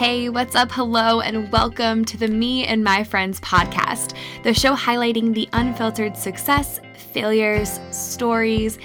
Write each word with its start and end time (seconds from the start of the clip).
Hey, 0.00 0.30
what's 0.30 0.54
up? 0.54 0.72
Hello, 0.72 1.20
and 1.20 1.52
welcome 1.52 2.06
to 2.06 2.16
the 2.16 2.26
Me 2.26 2.64
and 2.64 2.82
My 2.82 3.04
Friends 3.04 3.38
podcast, 3.40 4.16
the 4.42 4.54
show 4.54 4.74
highlighting 4.74 5.34
the 5.34 5.46
unfiltered 5.52 6.16
success, 6.16 6.80
failures, 7.12 7.78
stories, 7.90 8.78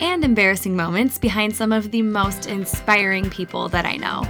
and 0.00 0.24
embarrassing 0.24 0.74
moments 0.74 1.18
behind 1.18 1.54
some 1.54 1.70
of 1.70 1.92
the 1.92 2.02
most 2.02 2.48
inspiring 2.48 3.30
people 3.30 3.68
that 3.68 3.86
I 3.86 3.94
know. 3.94 4.24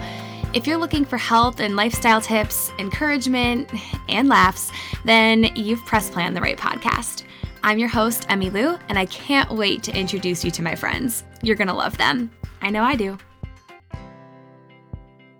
If 0.52 0.66
you're 0.66 0.76
looking 0.76 1.06
for 1.06 1.16
health 1.16 1.58
and 1.58 1.74
lifestyle 1.74 2.20
tips, 2.20 2.70
encouragement, 2.78 3.70
and 4.10 4.28
laughs, 4.28 4.70
then 5.06 5.44
you've 5.56 5.86
press 5.86 6.10
play 6.10 6.24
on 6.24 6.34
the 6.34 6.42
right 6.42 6.58
podcast. 6.58 7.22
I'm 7.62 7.78
your 7.78 7.88
host, 7.88 8.26
Emmy 8.28 8.50
Lou, 8.50 8.76
and 8.90 8.98
I 8.98 9.06
can't 9.06 9.52
wait 9.52 9.82
to 9.84 9.98
introduce 9.98 10.44
you 10.44 10.50
to 10.50 10.62
my 10.62 10.74
friends. 10.74 11.24
You're 11.40 11.56
gonna 11.56 11.72
love 11.72 11.96
them. 11.96 12.30
I 12.60 12.68
know 12.68 12.82
I 12.82 12.94
do. 12.94 13.16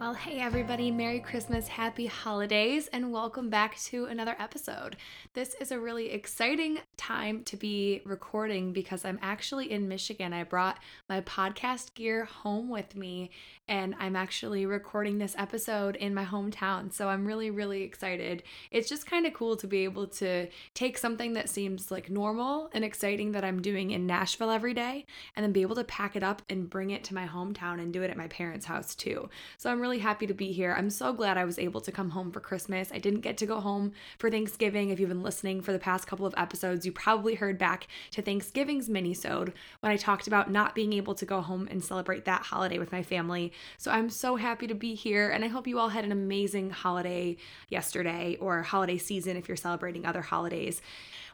Well, 0.06 0.14
hey 0.14 0.38
everybody, 0.38 0.92
Merry 0.92 1.18
Christmas, 1.18 1.66
Happy 1.66 2.06
Holidays, 2.06 2.86
and 2.92 3.10
welcome 3.10 3.50
back 3.50 3.76
to 3.86 4.04
another 4.04 4.36
episode. 4.38 4.94
This 5.34 5.54
is 5.54 5.72
a 5.72 5.80
really 5.80 6.12
exciting 6.12 6.78
time 6.96 7.42
to 7.42 7.56
be 7.56 8.02
recording 8.04 8.72
because 8.72 9.04
I'm 9.04 9.18
actually 9.20 9.72
in 9.72 9.88
Michigan. 9.88 10.32
I 10.32 10.44
brought 10.44 10.78
my 11.08 11.22
podcast 11.22 11.94
gear 11.94 12.24
home 12.24 12.68
with 12.68 12.94
me 12.94 13.30
and 13.68 13.96
I'm 13.98 14.14
actually 14.14 14.64
recording 14.64 15.18
this 15.18 15.34
episode 15.36 15.96
in 15.96 16.14
my 16.14 16.24
hometown. 16.24 16.92
So 16.92 17.08
I'm 17.08 17.26
really, 17.26 17.50
really 17.50 17.82
excited. 17.82 18.44
It's 18.70 18.88
just 18.88 19.06
kind 19.06 19.26
of 19.26 19.34
cool 19.34 19.56
to 19.56 19.66
be 19.66 19.82
able 19.82 20.06
to 20.06 20.46
take 20.74 20.98
something 20.98 21.32
that 21.32 21.48
seems 21.48 21.90
like 21.90 22.08
normal 22.08 22.70
and 22.72 22.84
exciting 22.84 23.32
that 23.32 23.44
I'm 23.44 23.60
doing 23.60 23.90
in 23.90 24.06
Nashville 24.06 24.50
every 24.50 24.72
day 24.72 25.04
and 25.34 25.42
then 25.42 25.50
be 25.50 25.62
able 25.62 25.74
to 25.74 25.84
pack 25.84 26.14
it 26.14 26.22
up 26.22 26.42
and 26.48 26.70
bring 26.70 26.90
it 26.90 27.02
to 27.04 27.14
my 27.14 27.26
hometown 27.26 27.80
and 27.80 27.92
do 27.92 28.02
it 28.02 28.10
at 28.10 28.16
my 28.16 28.28
parents' 28.28 28.66
house 28.66 28.94
too. 28.94 29.28
So 29.58 29.68
I'm 29.68 29.80
really 29.80 29.95
happy 29.98 30.26
to 30.26 30.34
be 30.34 30.52
here. 30.52 30.74
I'm 30.76 30.90
so 30.90 31.12
glad 31.12 31.36
I 31.36 31.44
was 31.44 31.58
able 31.58 31.80
to 31.80 31.92
come 31.92 32.10
home 32.10 32.30
for 32.30 32.40
Christmas. 32.40 32.90
I 32.92 32.98
didn't 32.98 33.20
get 33.20 33.36
to 33.38 33.46
go 33.46 33.60
home 33.60 33.92
for 34.18 34.30
Thanksgiving. 34.30 34.90
If 34.90 35.00
you've 35.00 35.08
been 35.08 35.22
listening 35.22 35.60
for 35.60 35.72
the 35.72 35.78
past 35.78 36.06
couple 36.06 36.26
of 36.26 36.34
episodes, 36.36 36.86
you 36.86 36.92
probably 36.92 37.34
heard 37.34 37.58
back 37.58 37.86
to 38.12 38.22
Thanksgiving's 38.22 38.88
mini-sode 38.88 39.52
when 39.80 39.92
I 39.92 39.96
talked 39.96 40.26
about 40.26 40.50
not 40.50 40.74
being 40.74 40.92
able 40.92 41.14
to 41.14 41.24
go 41.24 41.40
home 41.40 41.68
and 41.70 41.82
celebrate 41.84 42.24
that 42.24 42.42
holiday 42.42 42.78
with 42.78 42.92
my 42.92 43.02
family 43.02 43.52
so 43.78 43.90
I'm 43.90 44.10
so 44.10 44.36
happy 44.36 44.66
to 44.66 44.74
be 44.74 44.94
here, 44.94 45.30
and 45.30 45.44
I 45.44 45.48
hope 45.48 45.66
you 45.66 45.78
all 45.78 45.90
had 45.90 46.04
an 46.04 46.12
amazing 46.12 46.70
holiday 46.70 47.36
yesterday 47.68 48.36
or 48.40 48.62
holiday 48.62 48.98
season 48.98 49.36
if 49.36 49.48
you're 49.48 49.56
celebrating 49.56 50.06
other 50.06 50.22
holidays. 50.22 50.80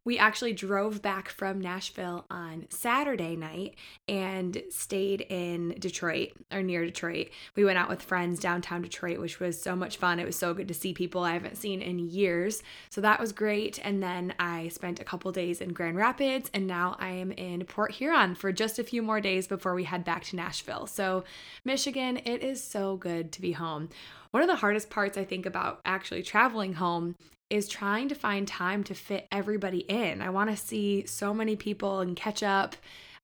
We 0.05 0.19
actually 0.19 0.53
drove 0.53 1.01
back 1.01 1.29
from 1.29 1.61
Nashville 1.61 2.27
on 2.29 2.67
Saturday 2.71 3.37
night 3.37 3.77
and 4.09 4.61
stayed 4.69 5.21
in 5.29 5.77
Detroit 5.79 6.33
or 6.51 6.61
near 6.63 6.85
Detroit. 6.85 7.29
We 7.55 7.65
went 7.65 7.79
out 7.79 7.89
with 7.89 8.03
friends 8.03 8.41
downtown 8.41 8.83
Detroit, 8.83 9.21
which 9.21 9.39
was 9.39 9.63
so 9.63 9.77
much 9.77 9.99
fun. 9.99 10.19
It 10.19 10.27
was 10.27 10.35
so 10.35 10.55
good 10.55 10.67
to 10.69 10.75
see 10.75 10.93
people 10.93 11.23
I 11.23 11.35
haven't 11.35 11.57
seen 11.57 11.81
in 11.81 12.01
years. 12.01 12.65
So 12.91 13.01
that 13.01 13.21
was 13.21 13.31
great. 13.31 13.79
And 13.85 14.03
then 14.03 14.35
I 14.41 14.69
spent 14.69 14.99
a 14.99 15.05
couple 15.05 15.31
days 15.31 15.61
in 15.61 15.73
Grand 15.73 15.97
Rapids, 15.97 16.51
and 16.53 16.67
now 16.67 16.97
I 16.99 17.11
am 17.11 17.31
in 17.31 17.65
Port 17.65 17.93
Huron 17.93 18.35
for 18.35 18.51
just 18.51 18.81
a 18.81 18.85
few 18.85 19.03
more 19.03 19.21
days 19.21 19.47
before 19.47 19.75
we 19.75 19.85
head 19.85 20.05
back 20.05 20.25
to 20.25 20.37
Nashville. 20.37 20.89
So, 20.89 21.23
Michigan, 21.65 22.17
it 22.25 22.43
is 22.43 22.63
so 22.63 22.97
good 22.97 23.31
to 23.33 23.41
be 23.41 23.53
home. 23.53 23.89
One 24.33 24.43
of 24.43 24.49
the 24.49 24.57
hardest 24.57 24.91
parts 24.91 25.17
I 25.17 25.25
think 25.25 25.47
about 25.47 25.81
actually 25.85 26.23
traveling 26.23 26.73
home 26.73 27.15
is 27.53 27.69
trying 27.69 28.09
to 28.09 28.15
find 28.15 28.49
time 28.49 28.83
to 28.83 28.95
fit 28.95 29.29
everybody 29.31 29.81
in. 29.81 30.23
I 30.23 30.31
want 30.31 30.49
to 30.49 30.57
see 30.57 31.05
so 31.05 31.35
many 31.35 31.55
people 31.55 32.01
and 32.01 32.17
catch 32.17 32.43
up 32.43 32.77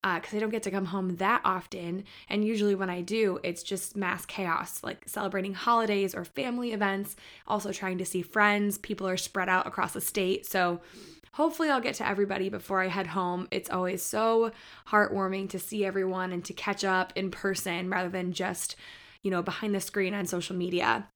because 0.02 0.34
uh, 0.34 0.36
I 0.36 0.40
don't 0.40 0.50
get 0.50 0.62
to 0.64 0.70
come 0.70 0.84
home 0.84 1.16
that 1.16 1.40
often. 1.46 2.04
And 2.28 2.44
usually, 2.44 2.74
when 2.74 2.90
I 2.90 3.00
do, 3.00 3.40
it's 3.42 3.62
just 3.62 3.96
mass 3.96 4.26
chaos, 4.26 4.84
like 4.84 5.02
celebrating 5.06 5.54
holidays 5.54 6.14
or 6.14 6.26
family 6.26 6.72
events, 6.72 7.16
also 7.46 7.72
trying 7.72 7.96
to 7.98 8.04
see 8.04 8.20
friends. 8.20 8.76
People 8.76 9.08
are 9.08 9.16
spread 9.16 9.48
out 9.48 9.66
across 9.66 9.94
the 9.94 10.00
state. 10.02 10.44
So, 10.44 10.82
hopefully, 11.32 11.70
I'll 11.70 11.80
get 11.80 11.94
to 11.94 12.06
everybody 12.06 12.50
before 12.50 12.82
I 12.82 12.88
head 12.88 13.06
home. 13.06 13.48
It's 13.50 13.70
always 13.70 14.02
so 14.02 14.52
heartwarming 14.88 15.48
to 15.50 15.58
see 15.58 15.86
everyone 15.86 16.32
and 16.32 16.44
to 16.44 16.52
catch 16.52 16.84
up 16.84 17.14
in 17.16 17.30
person 17.30 17.88
rather 17.88 18.10
than 18.10 18.34
just, 18.34 18.76
you 19.22 19.30
know, 19.30 19.42
behind 19.42 19.74
the 19.74 19.80
screen 19.80 20.12
on 20.12 20.26
social 20.26 20.54
media. 20.54 21.08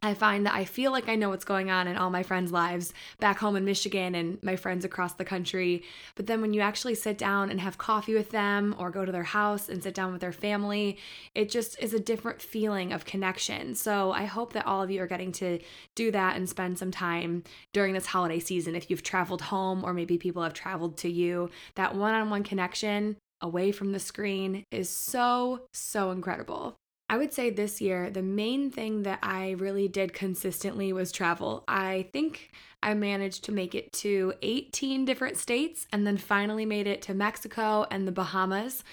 I 0.00 0.14
find 0.14 0.46
that 0.46 0.54
I 0.54 0.64
feel 0.64 0.92
like 0.92 1.08
I 1.08 1.16
know 1.16 1.30
what's 1.30 1.44
going 1.44 1.70
on 1.70 1.88
in 1.88 1.96
all 1.96 2.10
my 2.10 2.22
friends' 2.22 2.52
lives 2.52 2.94
back 3.18 3.38
home 3.38 3.56
in 3.56 3.64
Michigan 3.64 4.14
and 4.14 4.40
my 4.42 4.54
friends 4.54 4.84
across 4.84 5.14
the 5.14 5.24
country. 5.24 5.82
But 6.14 6.26
then 6.26 6.40
when 6.40 6.54
you 6.54 6.60
actually 6.60 6.94
sit 6.94 7.18
down 7.18 7.50
and 7.50 7.60
have 7.60 7.78
coffee 7.78 8.14
with 8.14 8.30
them 8.30 8.76
or 8.78 8.90
go 8.90 9.04
to 9.04 9.10
their 9.10 9.24
house 9.24 9.68
and 9.68 9.82
sit 9.82 9.94
down 9.94 10.12
with 10.12 10.20
their 10.20 10.32
family, 10.32 10.98
it 11.34 11.50
just 11.50 11.80
is 11.82 11.94
a 11.94 12.00
different 12.00 12.40
feeling 12.40 12.92
of 12.92 13.04
connection. 13.04 13.74
So 13.74 14.12
I 14.12 14.24
hope 14.24 14.52
that 14.52 14.66
all 14.66 14.82
of 14.82 14.90
you 14.90 15.02
are 15.02 15.08
getting 15.08 15.32
to 15.32 15.58
do 15.96 16.12
that 16.12 16.36
and 16.36 16.48
spend 16.48 16.78
some 16.78 16.92
time 16.92 17.42
during 17.72 17.92
this 17.92 18.06
holiday 18.06 18.38
season. 18.38 18.76
If 18.76 18.90
you've 18.90 19.02
traveled 19.02 19.42
home 19.42 19.82
or 19.82 19.92
maybe 19.92 20.16
people 20.16 20.44
have 20.44 20.54
traveled 20.54 20.96
to 20.98 21.10
you, 21.10 21.50
that 21.74 21.96
one 21.96 22.14
on 22.14 22.30
one 22.30 22.44
connection 22.44 23.16
away 23.40 23.72
from 23.72 23.92
the 23.92 24.00
screen 24.00 24.64
is 24.70 24.88
so, 24.88 25.62
so 25.72 26.12
incredible. 26.12 26.76
I 27.10 27.16
would 27.16 27.32
say 27.32 27.48
this 27.48 27.80
year, 27.80 28.10
the 28.10 28.22
main 28.22 28.70
thing 28.70 29.02
that 29.04 29.18
I 29.22 29.52
really 29.52 29.88
did 29.88 30.12
consistently 30.12 30.92
was 30.92 31.10
travel. 31.10 31.64
I 31.66 32.08
think 32.12 32.50
I 32.82 32.92
managed 32.92 33.44
to 33.44 33.52
make 33.52 33.74
it 33.74 33.92
to 33.94 34.34
18 34.42 35.06
different 35.06 35.38
states 35.38 35.86
and 35.90 36.06
then 36.06 36.18
finally 36.18 36.66
made 36.66 36.86
it 36.86 37.00
to 37.02 37.14
Mexico 37.14 37.86
and 37.90 38.06
the 38.06 38.12
Bahamas. 38.12 38.84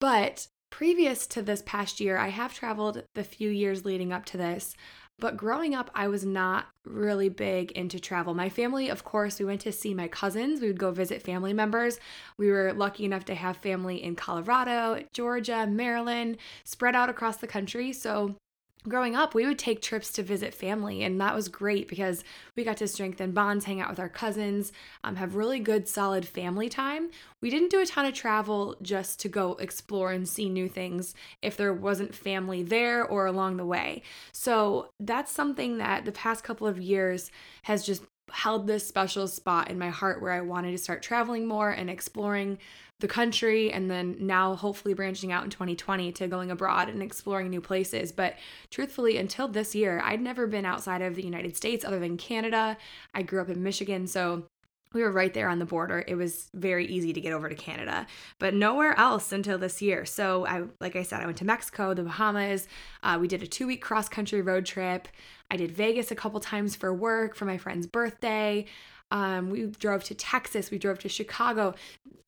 But 0.00 0.48
previous 0.70 1.28
to 1.28 1.42
this 1.42 1.62
past 1.64 2.00
year, 2.00 2.18
I 2.18 2.28
have 2.28 2.52
traveled 2.52 3.04
the 3.14 3.22
few 3.22 3.50
years 3.50 3.84
leading 3.84 4.12
up 4.12 4.24
to 4.26 4.36
this. 4.36 4.74
But 5.18 5.36
growing 5.36 5.74
up, 5.74 5.90
I 5.94 6.08
was 6.08 6.24
not 6.24 6.66
really 6.84 7.28
big 7.28 7.70
into 7.72 8.00
travel. 8.00 8.34
My 8.34 8.48
family, 8.48 8.88
of 8.88 9.04
course, 9.04 9.38
we 9.38 9.44
went 9.44 9.60
to 9.60 9.70
see 9.70 9.94
my 9.94 10.08
cousins. 10.08 10.60
We 10.60 10.66
would 10.66 10.80
go 10.80 10.90
visit 10.90 11.22
family 11.22 11.52
members. 11.52 12.00
We 12.38 12.50
were 12.50 12.72
lucky 12.72 13.04
enough 13.04 13.24
to 13.26 13.34
have 13.34 13.56
family 13.58 14.02
in 14.02 14.16
Colorado, 14.16 15.04
Georgia, 15.12 15.66
Maryland, 15.66 16.38
spread 16.64 16.96
out 16.96 17.08
across 17.08 17.36
the 17.36 17.46
country. 17.46 17.92
So 17.92 18.34
growing 18.88 19.14
up, 19.14 19.34
we 19.34 19.46
would 19.46 19.58
take 19.58 19.80
trips 19.80 20.10
to 20.12 20.22
visit 20.22 20.54
family, 20.54 21.02
and 21.02 21.20
that 21.20 21.34
was 21.34 21.48
great 21.48 21.88
because 21.88 22.24
we 22.56 22.64
got 22.64 22.76
to 22.78 22.88
strengthen 22.88 23.32
bonds, 23.32 23.64
hang 23.64 23.80
out 23.80 23.90
with 23.90 24.00
our 24.00 24.08
cousins, 24.08 24.72
um, 25.04 25.16
have 25.16 25.36
really 25.36 25.60
good, 25.60 25.88
solid 25.88 26.26
family 26.26 26.68
time. 26.68 27.10
We 27.40 27.50
didn't 27.50 27.70
do 27.70 27.80
a 27.80 27.86
ton 27.86 28.06
of 28.06 28.14
travel 28.14 28.76
just 28.82 29.20
to 29.20 29.28
go 29.28 29.52
explore 29.54 30.12
and 30.12 30.28
see 30.28 30.48
new 30.48 30.68
things 30.68 31.14
if 31.42 31.56
there 31.56 31.72
wasn't 31.72 32.14
family 32.14 32.62
there 32.62 33.04
or 33.04 33.26
along 33.26 33.56
the 33.56 33.66
way. 33.66 34.02
So 34.32 34.90
that's 34.98 35.32
something 35.32 35.78
that 35.78 36.04
the 36.04 36.12
past 36.12 36.44
couple 36.44 36.66
of 36.66 36.80
years 36.80 37.30
has 37.62 37.84
just 37.84 38.02
held 38.32 38.66
this 38.66 38.86
special 38.86 39.28
spot 39.28 39.70
in 39.70 39.78
my 39.78 39.90
heart 39.90 40.20
where 40.20 40.32
I 40.32 40.40
wanted 40.40 40.72
to 40.72 40.78
start 40.78 41.02
traveling 41.02 41.46
more 41.46 41.70
and 41.70 41.88
exploring 41.88 42.58
the 43.00 43.08
country 43.08 43.70
and 43.70 43.90
then 43.90 44.16
now 44.20 44.54
hopefully 44.54 44.94
branching 44.94 45.32
out 45.32 45.44
in 45.44 45.50
2020 45.50 46.12
to 46.12 46.28
going 46.28 46.50
abroad 46.50 46.88
and 46.88 47.02
exploring 47.02 47.50
new 47.50 47.60
places. 47.60 48.12
But 48.12 48.36
truthfully, 48.70 49.18
until 49.18 49.48
this 49.48 49.74
year, 49.74 50.00
I'd 50.04 50.20
never 50.20 50.46
been 50.46 50.64
outside 50.64 51.02
of 51.02 51.14
the 51.16 51.24
United 51.24 51.56
States 51.56 51.84
other 51.84 51.98
than 51.98 52.16
Canada. 52.16 52.78
I 53.12 53.22
grew 53.22 53.42
up 53.42 53.50
in 53.50 53.62
Michigan, 53.62 54.06
so 54.06 54.44
we 54.92 55.02
were 55.02 55.10
right 55.10 55.32
there 55.32 55.48
on 55.48 55.58
the 55.58 55.64
border. 55.64 56.04
It 56.06 56.14
was 56.14 56.48
very 56.54 56.86
easy 56.86 57.12
to 57.12 57.20
get 57.20 57.32
over 57.32 57.48
to 57.48 57.54
Canada, 57.54 58.06
but 58.38 58.54
nowhere 58.54 58.98
else 58.98 59.32
until 59.32 59.58
this 59.58 59.82
year. 59.82 60.04
So 60.04 60.46
I, 60.46 60.64
like 60.80 60.96
I 60.96 61.02
said, 61.02 61.22
I 61.22 61.26
went 61.26 61.38
to 61.38 61.44
Mexico, 61.44 61.94
the 61.94 62.02
Bahamas. 62.02 62.68
Uh, 63.02 63.18
we 63.20 63.28
did 63.28 63.42
a 63.42 63.46
two 63.46 63.66
week 63.66 63.82
cross 63.82 64.08
country 64.08 64.42
road 64.42 64.66
trip. 64.66 65.08
I 65.50 65.56
did 65.56 65.72
Vegas 65.72 66.10
a 66.10 66.14
couple 66.14 66.40
times 66.40 66.74
for 66.76 66.94
work 66.94 67.34
for 67.34 67.44
my 67.44 67.58
friend's 67.58 67.86
birthday. 67.86 68.64
Um, 69.12 69.50
we 69.50 69.66
drove 69.66 70.02
to 70.04 70.14
Texas, 70.14 70.70
we 70.70 70.78
drove 70.78 70.98
to 71.00 71.08
Chicago. 71.08 71.74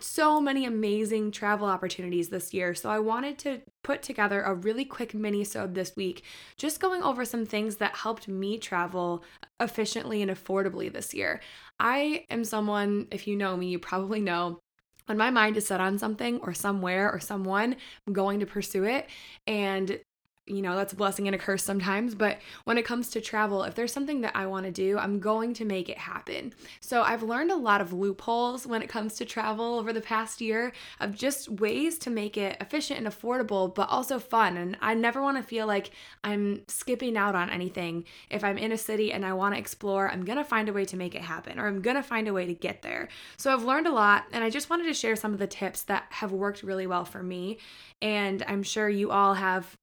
So 0.01 0.39
many 0.39 0.67
amazing 0.67 1.31
travel 1.31 1.67
opportunities 1.67 2.29
this 2.29 2.53
year. 2.53 2.75
So 2.75 2.91
I 2.91 2.99
wanted 2.99 3.39
to 3.39 3.63
put 3.83 4.03
together 4.03 4.43
a 4.43 4.55
really 4.55 4.85
quick 4.85 5.15
mini 5.15 5.45
sode 5.45 5.75
this 5.75 5.97
week, 5.97 6.25
just 6.59 6.81
going 6.81 7.03
over 7.03 7.25
some 7.25 7.47
things 7.47 7.77
that 7.77 7.97
helped 7.97 8.29
me 8.29 8.59
travel 8.59 9.25
efficiently 9.61 10.21
and 10.21 10.31
affordably 10.31 10.93
this 10.93 11.15
year. 11.15 11.41
I 11.81 12.27
am 12.29 12.45
someone, 12.45 13.09
if 13.11 13.27
you 13.27 13.35
know 13.35 13.57
me, 13.57 13.69
you 13.69 13.79
probably 13.79 14.21
know 14.21 14.61
when 15.07 15.17
my 15.17 15.31
mind 15.31 15.57
is 15.57 15.67
set 15.67 15.81
on 15.81 15.99
something 15.99 16.39
or 16.41 16.53
somewhere 16.53 17.11
or 17.11 17.19
someone, 17.19 17.77
I'm 18.07 18.13
going 18.13 18.41
to 18.41 18.47
pursue 18.47 18.85
it. 18.85 19.09
And 19.47 20.01
you 20.47 20.61
know, 20.61 20.77
that's 20.77 20.93
a 20.93 20.97
blessing 20.97 21.27
and 21.27 21.35
a 21.35 21.39
curse 21.39 21.63
sometimes. 21.63 22.15
But 22.15 22.39
when 22.65 22.77
it 22.77 22.85
comes 22.85 23.09
to 23.11 23.21
travel, 23.21 23.63
if 23.63 23.75
there's 23.75 23.93
something 23.93 24.21
that 24.21 24.37
I 24.37 24.47
want 24.47 24.67
to 24.67 24.73
do, 24.73 24.99
I'm 24.99 25.19
going 25.19 25.55
to 25.55 25.65
make 25.65 25.89
it 25.89 25.97
happen. 25.97 26.53
So 26.81 27.03
I've 27.03 27.23
learned 27.23 27.51
a 27.51 27.57
lot 27.57 27.81
of 27.81 27.93
loopholes 27.93 28.67
when 28.67 28.83
it 28.83 28.89
comes 28.89 29.15
to 29.15 29.25
travel 29.25 29.79
over 29.79 29.93
the 29.93 30.01
past 30.01 30.41
year 30.41 30.73
of 31.01 31.15
just 31.15 31.49
ways 31.49 31.99
to 31.99 32.11
make 32.11 32.37
it 32.37 32.59
efficient 32.61 32.99
and 32.99 33.09
affordable, 33.09 33.75
but 33.75 33.89
also 33.89 34.19
fun. 34.19 34.57
And 34.59 34.77
I 34.81 34.95
never 34.95 35.23
want 35.23 35.39
to 35.39 35.43
feel 35.43 35.67
like 35.67 35.93
I'm 36.23 36.63
skipping 36.69 37.17
out 37.17 37.35
on 37.35 37.49
anything. 37.49 38.05
If 38.29 38.45
I'm 38.45 38.59
in 38.59 38.73
a 38.73 38.79
city 38.79 39.13
and 39.13 39.25
I 39.25 39.33
want 39.33 39.55
to 39.55 39.59
explore, 39.59 40.11
I'm 40.11 40.25
going 40.25 40.39
to 40.39 40.45
find 40.45 40.69
a 40.69 40.73
way 40.75 40.85
to 40.87 40.97
make 40.97 41.15
it 41.15 41.23
happen 41.23 41.59
or 41.59 41.67
I'm 41.67 41.81
going 41.81 41.97
to 41.97 42.03
find 42.03 42.29
a 42.29 42.33
way 42.35 42.47
to 42.47 42.55
get 42.55 42.83
there. 42.83 43.09
So 43.39 43.53
I've 43.53 43.65
learned 43.65 43.87
a 43.87 43.93
lot 43.93 44.25
and 44.33 44.45
I 44.45 44.51
just 44.51 44.69
wanted 44.69 44.85
to 44.85 44.95
share 44.95 45.17
some 45.17 45.33
of 45.33 45.39
the 45.39 45.47
tips 45.47 45.83
that 45.85 46.05
have 46.11 46.33
worked 46.33 46.63
really 46.63 46.87
well 46.87 47.07
for 47.07 47.23
me. 47.23 47.59
And 48.03 48.45
I'm 48.47 48.63
sure 48.63 48.89
you 48.89 49.11
all 49.11 49.35
have 49.35 49.75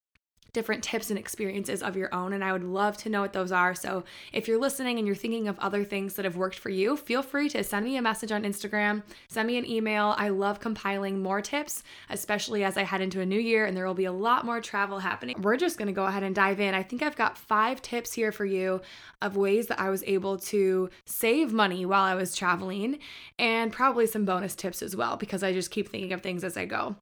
different 0.53 0.83
tips 0.83 1.09
and 1.09 1.17
experiences 1.17 1.81
of 1.81 1.95
your 1.95 2.13
own. 2.13 2.33
And 2.33 2.43
I 2.43 2.51
would 2.51 2.63
love 2.63 2.97
to 2.97 3.09
know 3.09 3.21
what 3.21 3.33
those 3.33 3.51
are. 3.51 3.73
So 3.73 4.03
if 4.33 4.47
you're 4.47 4.59
listening 4.59 4.97
and 4.97 5.07
you're 5.07 5.15
thinking 5.15 5.47
of 5.47 5.57
other 5.59 5.83
things 5.83 6.15
that 6.15 6.25
have 6.25 6.35
worked 6.35 6.59
for 6.59 6.69
you, 6.69 6.97
feel 6.97 7.21
free 7.21 7.47
to 7.49 7.63
send 7.63 7.85
me 7.85 7.97
a 7.97 8.01
message 8.01 8.31
on 8.31 8.43
Instagram, 8.43 9.03
send 9.29 9.47
me 9.47 9.57
an 9.57 9.69
email. 9.69 10.13
I 10.17 10.29
love 10.29 10.59
compiling 10.59 11.21
more 11.21 11.41
tips, 11.41 11.83
especially 12.09 12.63
as 12.63 12.77
I 12.77 12.83
head 12.83 13.01
into 13.01 13.21
a 13.21 13.25
new 13.25 13.39
year 13.39 13.65
and 13.65 13.75
there 13.75 13.85
will 13.85 13.93
be 13.93 14.05
a 14.05 14.11
lot 14.11 14.45
more 14.45 14.59
travel 14.59 14.99
happening. 14.99 15.41
We're 15.41 15.57
just 15.57 15.77
going 15.77 15.87
to 15.87 15.93
go 15.93 16.05
ahead 16.05 16.23
and 16.23 16.35
dive 16.35 16.59
in. 16.59 16.73
I 16.73 16.83
think 16.83 17.01
I've 17.01 17.15
got 17.15 17.37
five 17.37 17.81
tips 17.81 18.13
here 18.13 18.31
for 18.31 18.45
you 18.45 18.81
of 19.21 19.37
ways 19.37 19.67
that 19.67 19.79
I 19.79 19.89
was 19.89 20.03
able 20.05 20.37
to 20.37 20.89
save 21.05 21.53
money 21.53 21.85
while 21.85 22.03
I 22.03 22.15
was 22.15 22.35
traveling 22.35 22.99
and 23.39 23.71
probably 23.71 24.07
some 24.07 24.25
bonus 24.25 24.55
tips 24.55 24.81
as 24.81 24.95
well 24.95 25.15
because 25.15 25.43
I 25.43 25.53
just 25.53 25.71
keep 25.71 25.89
thinking 25.89 26.13
of 26.13 26.21
things 26.21 26.43
as 26.43 26.57
I 26.57 26.65
go. 26.65 26.95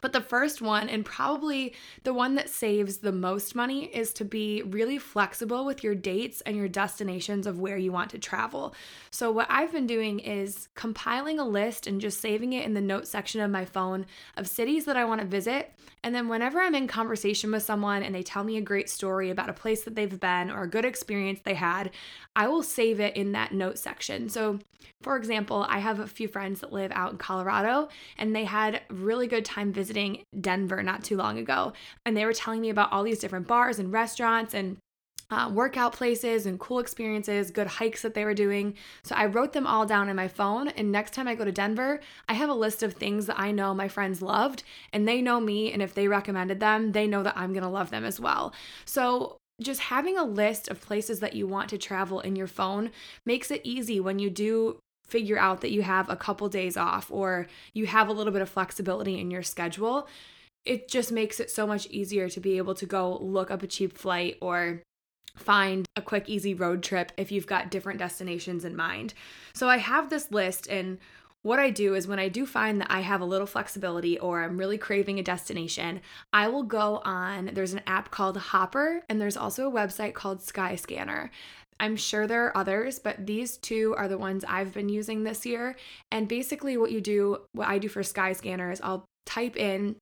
But 0.00 0.12
the 0.12 0.20
first 0.20 0.62
one, 0.62 0.88
and 0.88 1.04
probably 1.04 1.74
the 2.04 2.14
one 2.14 2.34
that 2.36 2.48
saves 2.48 2.98
the 2.98 3.12
most 3.12 3.54
money, 3.54 3.86
is 3.86 4.12
to 4.14 4.24
be 4.24 4.62
really 4.62 4.98
flexible 4.98 5.64
with 5.64 5.82
your 5.82 5.94
dates 5.94 6.40
and 6.42 6.56
your 6.56 6.68
destinations 6.68 7.46
of 7.46 7.58
where 7.58 7.76
you 7.76 7.92
want 7.92 8.10
to 8.10 8.18
travel. 8.18 8.74
So, 9.10 9.30
what 9.30 9.46
I've 9.50 9.72
been 9.72 9.86
doing 9.86 10.20
is 10.20 10.68
compiling 10.74 11.38
a 11.38 11.46
list 11.46 11.86
and 11.86 12.00
just 12.00 12.20
saving 12.20 12.52
it 12.52 12.64
in 12.64 12.74
the 12.74 12.80
notes 12.80 13.10
section 13.10 13.40
of 13.40 13.50
my 13.50 13.64
phone 13.64 14.06
of 14.36 14.48
cities 14.48 14.84
that 14.84 14.96
I 14.96 15.04
want 15.04 15.20
to 15.20 15.26
visit. 15.26 15.72
And 16.04 16.14
then, 16.14 16.28
whenever 16.28 16.60
I'm 16.60 16.74
in 16.74 16.86
conversation 16.86 17.50
with 17.50 17.62
someone 17.62 18.02
and 18.02 18.14
they 18.14 18.22
tell 18.22 18.44
me 18.44 18.56
a 18.56 18.62
great 18.62 18.88
story 18.88 19.30
about 19.30 19.48
a 19.48 19.54
place 19.54 19.82
that 19.84 19.94
they've 19.94 20.20
been 20.20 20.50
or 20.50 20.62
a 20.62 20.70
good 20.70 20.84
experience 20.84 21.40
they 21.42 21.54
had, 21.54 21.90
I 22.36 22.48
will 22.48 22.62
save 22.62 23.00
it 23.00 23.16
in 23.16 23.32
that 23.32 23.52
note 23.52 23.78
section. 23.78 24.28
So, 24.28 24.60
for 25.02 25.16
example, 25.16 25.64
I 25.68 25.78
have 25.78 26.00
a 26.00 26.06
few 26.06 26.26
friends 26.26 26.60
that 26.60 26.72
live 26.72 26.90
out 26.92 27.12
in 27.12 27.18
Colorado 27.18 27.88
and 28.16 28.34
they 28.34 28.44
had 28.44 28.82
really 28.90 29.28
good 29.28 29.44
time 29.44 29.72
visiting 29.72 29.87
Denver 30.38 30.82
not 30.82 31.04
too 31.04 31.16
long 31.16 31.38
ago. 31.38 31.72
And 32.04 32.16
they 32.16 32.24
were 32.24 32.32
telling 32.32 32.60
me 32.60 32.70
about 32.70 32.92
all 32.92 33.02
these 33.02 33.18
different 33.18 33.46
bars 33.46 33.78
and 33.78 33.92
restaurants 33.92 34.54
and 34.54 34.78
uh, 35.30 35.50
workout 35.52 35.92
places 35.92 36.46
and 36.46 36.58
cool 36.58 36.78
experiences, 36.78 37.50
good 37.50 37.66
hikes 37.66 38.02
that 38.02 38.14
they 38.14 38.24
were 38.24 38.34
doing. 38.34 38.74
So 39.02 39.14
I 39.14 39.26
wrote 39.26 39.52
them 39.52 39.66
all 39.66 39.84
down 39.84 40.08
in 40.08 40.16
my 40.16 40.28
phone. 40.28 40.68
And 40.68 40.90
next 40.90 41.12
time 41.12 41.28
I 41.28 41.34
go 41.34 41.44
to 41.44 41.52
Denver, 41.52 42.00
I 42.28 42.34
have 42.34 42.48
a 42.48 42.54
list 42.54 42.82
of 42.82 42.94
things 42.94 43.26
that 43.26 43.38
I 43.38 43.50
know 43.52 43.74
my 43.74 43.88
friends 43.88 44.22
loved 44.22 44.62
and 44.92 45.06
they 45.06 45.20
know 45.20 45.40
me. 45.40 45.72
And 45.72 45.82
if 45.82 45.94
they 45.94 46.08
recommended 46.08 46.60
them, 46.60 46.92
they 46.92 47.06
know 47.06 47.22
that 47.22 47.36
I'm 47.36 47.52
to 47.54 47.68
love 47.68 47.90
them 47.90 48.04
as 48.04 48.18
well. 48.18 48.54
So 48.84 49.36
just 49.60 49.80
having 49.80 50.16
a 50.16 50.24
list 50.24 50.68
of 50.68 50.80
places 50.80 51.20
that 51.20 51.34
you 51.34 51.46
want 51.46 51.68
to 51.70 51.78
travel 51.78 52.20
in 52.20 52.36
your 52.36 52.46
phone 52.46 52.90
makes 53.26 53.50
it 53.50 53.60
easy 53.64 54.00
when 54.00 54.18
you 54.18 54.30
do 54.30 54.78
figure 55.08 55.38
out 55.38 55.62
that 55.62 55.70
you 55.70 55.82
have 55.82 56.08
a 56.08 56.16
couple 56.16 56.48
days 56.48 56.76
off 56.76 57.10
or 57.10 57.46
you 57.72 57.86
have 57.86 58.08
a 58.08 58.12
little 58.12 58.32
bit 58.32 58.42
of 58.42 58.48
flexibility 58.48 59.18
in 59.18 59.30
your 59.30 59.42
schedule. 59.42 60.06
It 60.64 60.88
just 60.88 61.10
makes 61.10 61.40
it 61.40 61.50
so 61.50 61.66
much 61.66 61.86
easier 61.86 62.28
to 62.28 62.40
be 62.40 62.58
able 62.58 62.74
to 62.74 62.86
go 62.86 63.18
look 63.18 63.50
up 63.50 63.62
a 63.62 63.66
cheap 63.66 63.96
flight 63.96 64.36
or 64.40 64.82
find 65.34 65.86
a 65.96 66.02
quick, 66.02 66.28
easy 66.28 66.52
road 66.52 66.82
trip 66.82 67.12
if 67.16 67.32
you've 67.32 67.46
got 67.46 67.70
different 67.70 67.98
destinations 67.98 68.64
in 68.64 68.76
mind. 68.76 69.14
So 69.54 69.68
I 69.68 69.78
have 69.78 70.10
this 70.10 70.30
list, 70.30 70.66
and 70.68 70.98
what 71.42 71.58
I 71.58 71.70
do 71.70 71.94
is 71.94 72.08
when 72.08 72.18
I 72.18 72.28
do 72.28 72.44
find 72.44 72.80
that 72.80 72.90
I 72.90 73.00
have 73.00 73.20
a 73.20 73.26
little 73.26 73.46
flexibility 73.46 74.18
or 74.18 74.42
I'm 74.42 74.58
really 74.58 74.76
craving 74.76 75.18
a 75.18 75.22
destination, 75.22 76.00
I 76.32 76.48
will 76.48 76.64
go 76.64 77.00
on. 77.04 77.50
There's 77.54 77.72
an 77.72 77.82
app 77.86 78.10
called 78.10 78.36
Hopper, 78.36 79.04
and 79.08 79.20
there's 79.20 79.36
also 79.36 79.68
a 79.68 79.72
website 79.72 80.14
called 80.14 80.40
Skyscanner. 80.40 81.30
I'm 81.80 81.96
sure 81.96 82.26
there 82.26 82.46
are 82.46 82.56
others, 82.56 82.98
but 82.98 83.26
these 83.26 83.56
two 83.56 83.94
are 83.96 84.08
the 84.08 84.18
ones 84.18 84.44
I've 84.48 84.74
been 84.74 84.88
using 84.88 85.22
this 85.22 85.46
year. 85.46 85.76
And 86.10 86.28
basically, 86.28 86.76
what 86.76 86.90
you 86.90 87.00
do, 87.00 87.38
what 87.52 87.68
I 87.68 87.78
do 87.78 87.88
for 87.88 88.02
Skyscanner 88.02 88.72
is 88.72 88.80
I'll 88.80 89.04
type 89.26 89.56
in 89.56 89.96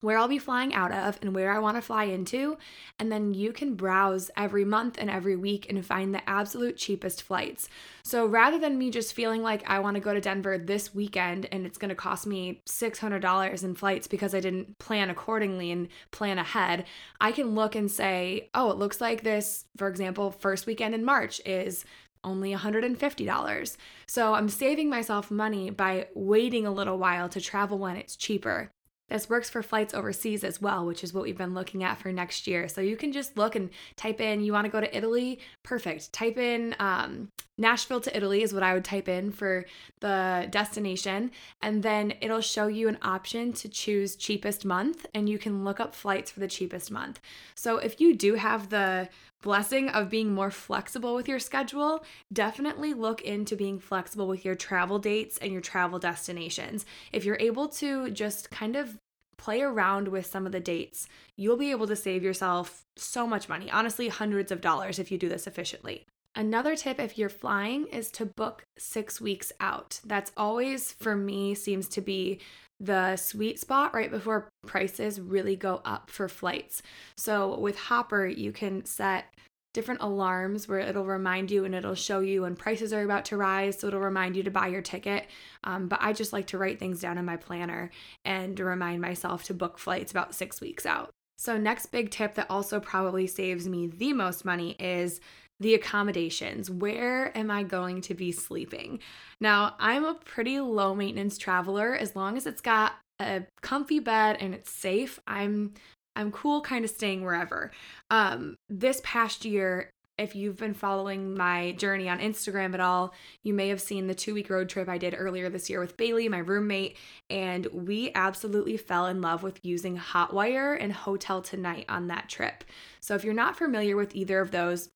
where 0.00 0.16
I'll 0.16 0.28
be 0.28 0.38
flying 0.38 0.74
out 0.74 0.92
of 0.92 1.18
and 1.20 1.34
where 1.34 1.52
I 1.52 1.58
want 1.58 1.76
to 1.76 1.82
fly 1.82 2.04
into. 2.04 2.56
And 2.98 3.12
then 3.12 3.34
you 3.34 3.52
can 3.52 3.74
browse 3.74 4.30
every 4.36 4.64
month 4.64 4.96
and 4.98 5.10
every 5.10 5.36
week 5.36 5.66
and 5.68 5.84
find 5.84 6.14
the 6.14 6.28
absolute 6.28 6.76
cheapest 6.76 7.22
flights. 7.22 7.68
So 8.02 8.26
rather 8.26 8.58
than 8.58 8.78
me 8.78 8.90
just 8.90 9.14
feeling 9.14 9.42
like 9.42 9.68
I 9.68 9.78
want 9.80 9.96
to 9.96 10.00
go 10.00 10.14
to 10.14 10.20
Denver 10.20 10.58
this 10.58 10.94
weekend 10.94 11.46
and 11.52 11.66
it's 11.66 11.78
going 11.78 11.90
to 11.90 11.94
cost 11.94 12.26
me 12.26 12.62
$600 12.66 13.64
in 13.64 13.74
flights 13.74 14.06
because 14.06 14.34
I 14.34 14.40
didn't 14.40 14.78
plan 14.78 15.10
accordingly 15.10 15.70
and 15.70 15.88
plan 16.10 16.38
ahead, 16.38 16.84
I 17.20 17.32
can 17.32 17.54
look 17.54 17.74
and 17.74 17.90
say, 17.90 18.50
oh, 18.54 18.70
it 18.70 18.78
looks 18.78 19.00
like 19.00 19.22
this, 19.22 19.66
for 19.76 19.88
example, 19.88 20.30
first 20.30 20.66
weekend 20.66 20.94
in 20.94 21.04
March 21.04 21.40
is 21.44 21.84
only 22.24 22.54
$150. 22.54 23.76
So 24.06 24.34
I'm 24.34 24.48
saving 24.48 24.90
myself 24.90 25.30
money 25.30 25.70
by 25.70 26.08
waiting 26.14 26.66
a 26.66 26.72
little 26.72 26.98
while 26.98 27.28
to 27.30 27.40
travel 27.40 27.78
when 27.78 27.96
it's 27.96 28.16
cheaper. 28.16 28.70
This 29.10 29.28
works 29.28 29.50
for 29.50 29.62
flights 29.62 29.92
overseas 29.92 30.44
as 30.44 30.62
well, 30.62 30.86
which 30.86 31.04
is 31.04 31.12
what 31.12 31.24
we've 31.24 31.36
been 31.36 31.54
looking 31.54 31.84
at 31.84 31.98
for 31.98 32.12
next 32.12 32.46
year. 32.46 32.68
So 32.68 32.80
you 32.80 32.96
can 32.96 33.12
just 33.12 33.36
look 33.36 33.56
and 33.56 33.70
type 33.96 34.20
in, 34.20 34.40
you 34.40 34.52
want 34.52 34.64
to 34.64 34.70
go 34.70 34.80
to 34.80 34.96
Italy? 34.96 35.40
Perfect. 35.62 36.12
Type 36.12 36.38
in 36.38 36.74
um, 36.78 37.30
Nashville 37.58 38.00
to 38.00 38.16
Italy, 38.16 38.42
is 38.42 38.54
what 38.54 38.62
I 38.62 38.72
would 38.72 38.84
type 38.84 39.08
in 39.08 39.32
for 39.32 39.66
the 39.98 40.46
destination. 40.50 41.32
And 41.60 41.82
then 41.82 42.14
it'll 42.20 42.40
show 42.40 42.68
you 42.68 42.88
an 42.88 42.98
option 43.02 43.52
to 43.54 43.68
choose 43.68 44.16
cheapest 44.16 44.64
month, 44.64 45.06
and 45.12 45.28
you 45.28 45.38
can 45.38 45.64
look 45.64 45.80
up 45.80 45.94
flights 45.94 46.30
for 46.30 46.40
the 46.40 46.48
cheapest 46.48 46.90
month. 46.90 47.20
So 47.54 47.78
if 47.78 48.00
you 48.00 48.14
do 48.14 48.34
have 48.34 48.70
the 48.70 49.08
blessing 49.42 49.88
of 49.88 50.10
being 50.10 50.34
more 50.34 50.50
flexible 50.50 51.14
with 51.14 51.26
your 51.26 51.38
schedule, 51.38 52.04
definitely 52.32 52.92
look 52.92 53.22
into 53.22 53.56
being 53.56 53.78
flexible 53.78 54.28
with 54.28 54.44
your 54.44 54.54
travel 54.54 54.98
dates 54.98 55.38
and 55.38 55.50
your 55.50 55.62
travel 55.62 55.98
destinations. 55.98 56.84
If 57.10 57.24
you're 57.24 57.38
able 57.40 57.68
to 57.68 58.10
just 58.10 58.50
kind 58.50 58.76
of 58.76 58.98
play 59.40 59.62
around 59.62 60.06
with 60.08 60.26
some 60.26 60.44
of 60.44 60.52
the 60.52 60.60
dates, 60.60 61.08
you'll 61.36 61.56
be 61.56 61.70
able 61.70 61.86
to 61.86 61.96
save 61.96 62.22
yourself 62.22 62.82
so 62.96 63.26
much 63.26 63.48
money, 63.48 63.70
honestly, 63.70 64.08
hundreds 64.08 64.52
of 64.52 64.60
dollars 64.60 64.98
if 64.98 65.10
you 65.10 65.16
do 65.16 65.30
this 65.30 65.46
efficiently. 65.46 66.04
Another 66.34 66.76
tip 66.76 67.00
if 67.00 67.16
you're 67.18 67.30
flying 67.30 67.86
is 67.86 68.10
to 68.12 68.26
book 68.26 68.62
six 68.78 69.20
weeks 69.20 69.50
out. 69.58 69.98
That's 70.04 70.30
always, 70.36 70.92
for 70.92 71.16
me, 71.16 71.54
seems 71.54 71.88
to 71.88 72.02
be 72.02 72.38
the 72.78 73.16
sweet 73.16 73.58
spot 73.58 73.94
right 73.94 74.10
before 74.10 74.48
prices 74.66 75.20
really 75.20 75.56
go 75.56 75.80
up 75.84 76.10
for 76.10 76.28
flights. 76.28 76.82
So 77.16 77.58
with 77.58 77.78
Hopper, 77.78 78.26
you 78.26 78.52
can 78.52 78.84
set 78.84 79.24
different 79.72 80.00
alarms 80.02 80.66
where 80.66 80.80
it'll 80.80 81.04
remind 81.04 81.50
you 81.50 81.64
and 81.64 81.74
it'll 81.74 81.94
show 81.94 82.20
you 82.20 82.42
when 82.42 82.56
prices 82.56 82.92
are 82.92 83.02
about 83.02 83.24
to 83.26 83.36
rise. 83.36 83.78
So 83.78 83.88
it'll 83.88 84.00
remind 84.00 84.36
you 84.36 84.42
to 84.42 84.50
buy 84.50 84.68
your 84.68 84.82
ticket. 84.82 85.26
Um, 85.64 85.88
but 85.88 86.00
I 86.02 86.12
just 86.12 86.32
like 86.32 86.48
to 86.48 86.58
write 86.58 86.78
things 86.78 87.00
down 87.00 87.18
in 87.18 87.24
my 87.24 87.36
planner 87.36 87.90
and 88.24 88.58
remind 88.58 89.00
myself 89.00 89.44
to 89.44 89.54
book 89.54 89.78
flights 89.78 90.10
about 90.10 90.34
six 90.34 90.60
weeks 90.60 90.86
out. 90.86 91.10
So, 91.38 91.56
next 91.56 91.86
big 91.86 92.10
tip 92.10 92.34
that 92.34 92.50
also 92.50 92.80
probably 92.80 93.26
saves 93.26 93.66
me 93.66 93.86
the 93.86 94.12
most 94.12 94.44
money 94.44 94.76
is 94.78 95.22
the 95.58 95.72
accommodations. 95.72 96.70
Where 96.70 97.36
am 97.36 97.50
I 97.50 97.62
going 97.62 98.02
to 98.02 98.14
be 98.14 98.30
sleeping? 98.30 98.98
Now, 99.40 99.74
I'm 99.78 100.04
a 100.04 100.14
pretty 100.14 100.60
low 100.60 100.94
maintenance 100.94 101.38
traveler. 101.38 101.94
As 101.94 102.14
long 102.14 102.36
as 102.36 102.46
it's 102.46 102.60
got 102.60 102.92
a 103.18 103.44
comfy 103.62 104.00
bed 104.00 104.36
and 104.40 104.54
it's 104.54 104.70
safe, 104.70 105.18
I'm 105.26 105.72
I'm 106.20 106.32
cool 106.32 106.60
kind 106.60 106.84
of 106.84 106.90
staying 106.90 107.24
wherever. 107.24 107.70
Um 108.10 108.56
this 108.68 109.00
past 109.04 109.44
year 109.44 109.90
if 110.20 110.36
you've 110.36 110.58
been 110.58 110.74
following 110.74 111.34
my 111.34 111.72
journey 111.72 112.06
on 112.06 112.18
Instagram 112.18 112.74
at 112.74 112.80
all, 112.80 113.14
you 113.42 113.54
may 113.54 113.68
have 113.68 113.80
seen 113.80 114.06
the 114.06 114.14
two 114.14 114.34
week 114.34 114.50
road 114.50 114.68
trip 114.68 114.86
I 114.86 114.98
did 114.98 115.14
earlier 115.16 115.48
this 115.48 115.70
year 115.70 115.80
with 115.80 115.96
Bailey, 115.96 116.28
my 116.28 116.38
roommate, 116.38 116.98
and 117.30 117.66
we 117.72 118.12
absolutely 118.14 118.76
fell 118.76 119.06
in 119.06 119.22
love 119.22 119.42
with 119.42 119.64
using 119.64 119.96
Hotwire 119.96 120.76
and 120.78 120.92
Hotel 120.92 121.40
Tonight 121.40 121.86
on 121.88 122.08
that 122.08 122.28
trip. 122.28 122.64
So 123.00 123.14
if 123.14 123.24
you're 123.24 123.32
not 123.32 123.56
familiar 123.56 123.96
with 123.96 124.14
either 124.14 124.40
of 124.40 124.50
those, 124.50 124.90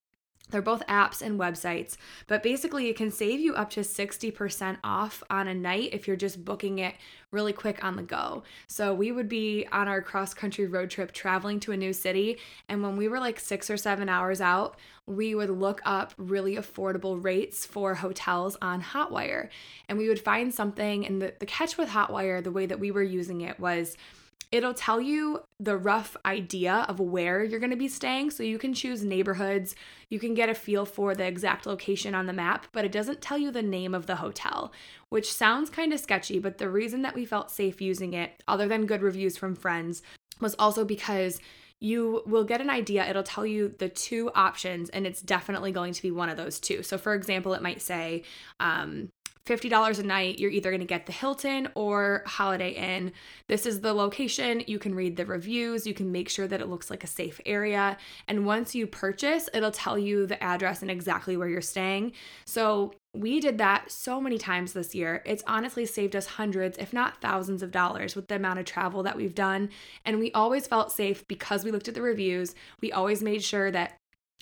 they're 0.51 0.63
both 0.63 0.87
apps 0.87 1.23
and 1.23 1.41
websites, 1.41 1.97
but 2.27 2.43
basically 2.43 2.89
it 2.89 2.97
can 2.97 3.11
save 3.11 3.41
you 3.41 3.55
up 3.55 3.71
to 3.71 3.81
60% 3.81 4.77
off 4.85 5.23
on 5.31 5.49
a 5.49 5.55
night 5.55 5.91
if 5.93 6.07
you're 6.07 6.17
just 6.17 6.45
booking 6.45 6.79
it 6.79 6.95
really 7.31 7.53
quick 7.53 7.83
on 7.83 7.97
the 7.97 8.03
go. 8.03 8.43
So 8.67 8.95
we 8.95 9.11
would 9.11 9.29
be 9.29 9.67
on 9.73 9.89
our 9.89 10.01
cross 10.03 10.35
country 10.35 10.67
road 10.67 10.91
trip 10.91 11.13
traveling 11.13 11.61
to 11.61 11.73
a 11.73 11.77
new 11.77 11.93
city, 11.93 12.39
and 12.69 12.83
when 12.83 12.97
we 12.97 13.09
were 13.09 13.19
like 13.19 13.41
6 13.41 13.71
or 13.71 13.77
7 13.77 14.09
hours 14.09 14.41
out, 14.41 14.77
we 15.07 15.35
would 15.35 15.51
look 15.51 15.83
up 15.85 16.15
really 16.17 16.57
affordable 16.57 17.23
rates 17.23 17.67
for 17.67 17.95
hotels 17.95 18.57
on 18.63 18.83
Hotwire. 18.83 19.49
And 19.89 19.99
we 19.99 20.09
would 20.09 20.21
find 20.21 20.55
something 20.55 21.07
and 21.07 21.21
the 21.21 21.35
the 21.39 21.47
catch 21.47 21.77
with 21.77 21.91
Hotwire, 21.91 22.43
the 22.43 22.51
way 22.51 22.65
that 22.67 22.81
we 22.81 22.91
were 22.91 23.03
using 23.03 23.43
it 23.43 23.61
was 23.61 23.97
It'll 24.55 24.73
tell 24.73 25.01
you 25.01 25.43
the 25.59 25.77
rough 25.77 26.17
idea 26.25 26.87
of 26.89 27.01
where 27.01 27.43
you're 27.43 27.59
going 27.59 27.71
to 27.71 27.77
be 27.77 27.89
staying. 27.89 28.31
So 28.31 28.45
you 28.45 28.57
can 28.57 28.73
choose 28.73 29.03
neighborhoods, 29.03 29.75
you 30.09 30.21
can 30.21 30.33
get 30.33 30.49
a 30.49 30.55
feel 30.55 30.87
for 30.87 31.13
the 31.13 31.27
exact 31.27 31.67
location 31.67 32.15
on 32.15 32.27
the 32.27 32.33
map, 32.33 32.69
but 32.71 32.85
it 32.85 32.93
doesn't 32.93 33.21
tell 33.21 33.37
you 33.37 33.51
the 33.51 33.63
name 33.63 33.97
of 33.97 34.07
the 34.07 34.15
hotel, 34.15 34.73
which 35.09 35.33
sounds 35.33 35.71
kind 35.71 35.93
of 35.93 35.99
sketchy. 35.99 36.39
But 36.39 36.59
the 36.59 36.71
reason 36.71 37.03
that 37.03 37.17
we 37.17 37.25
felt 37.25 37.51
safe 37.51 37.81
using 37.81 38.13
it, 38.13 38.45
other 38.47 38.69
than 38.69 38.87
good 38.87 39.03
reviews 39.03 39.37
from 39.37 39.57
friends, 39.57 40.03
was 40.41 40.55
also 40.57 40.85
because 40.85 41.41
you 41.81 42.23
will 42.25 42.45
get 42.45 42.61
an 42.61 42.71
idea. 42.71 43.11
It'll 43.11 43.25
tell 43.25 43.45
you 43.45 43.75
the 43.81 43.89
two 43.89 44.31
options, 44.37 44.89
and 44.89 45.05
it's 45.05 45.21
definitely 45.21 45.73
going 45.73 45.95
to 45.95 46.03
be 46.03 46.13
one 46.13 46.29
of 46.29 46.37
those 46.37 46.61
two. 46.61 46.85
So, 46.85 46.97
for 46.97 47.15
example, 47.15 47.55
it 47.55 47.63
might 47.63 47.83
say, 47.83 48.23
um, 48.61 49.09
$50 49.47 49.99
a 49.99 50.03
night, 50.03 50.39
you're 50.39 50.51
either 50.51 50.71
going 50.71 50.81
to 50.81 50.87
get 50.87 51.05
the 51.05 51.13
Hilton 51.13 51.69
or 51.75 52.23
Holiday 52.27 52.71
Inn. 52.71 53.13
This 53.47 53.67
is 53.67 53.81
the 53.81 53.93
location. 53.93 54.63
You 54.67 54.79
can 54.79 54.95
read 54.95 55.17
the 55.17 55.27
reviews. 55.27 55.87
You 55.87 55.93
can 55.93 56.11
make 56.11 56.31
sure 56.31 56.49
that 56.49 56.63
it 56.63 56.69
looks 56.69 56.89
like 56.89 57.05
a 57.05 57.09
safe 57.09 57.41
area. 57.45 57.99
And 58.27 58.47
once 58.47 58.75
you 58.75 58.87
purchase, 58.87 59.51
it'll 59.53 59.71
tell 59.71 59.99
you 59.99 60.27
the 60.27 60.43
address 60.43 60.81
and 60.81 60.91
exactly 60.91 61.37
where 61.37 61.49
you're 61.49 61.61
staying. 61.61 62.13
So 62.47 62.95
we 63.15 63.39
did 63.39 63.59
that 63.59 63.91
so 63.91 64.19
many 64.21 64.39
times 64.39 64.73
this 64.73 64.95
year. 64.95 65.23
It's 65.27 65.45
honestly 65.47 65.85
saved 65.85 66.17
us 66.17 66.27
hundreds, 66.27 66.79
if 66.79 66.93
not 66.93 67.21
thousands 67.21 67.63
of 67.63 67.71
dollars 67.71 68.17
with 68.17 68.29
the 68.29 68.37
amount 68.37 68.61
of 68.61 68.65
travel 68.65 69.03
that 69.03 69.17
we've 69.17 69.35
done. 69.35 69.69
And 70.07 70.19
we 70.19 70.33
always 70.33 70.67
felt 70.67 70.91
safe 70.91 71.27
because 71.29 71.65
we 71.65 71.71
looked 71.71 71.89
at 71.89 71.95
the 71.95 72.03
reviews. 72.03 72.55
We 72.81 72.93
always 72.93 73.23
made 73.23 73.45
sure 73.45 73.71
that 73.71 73.99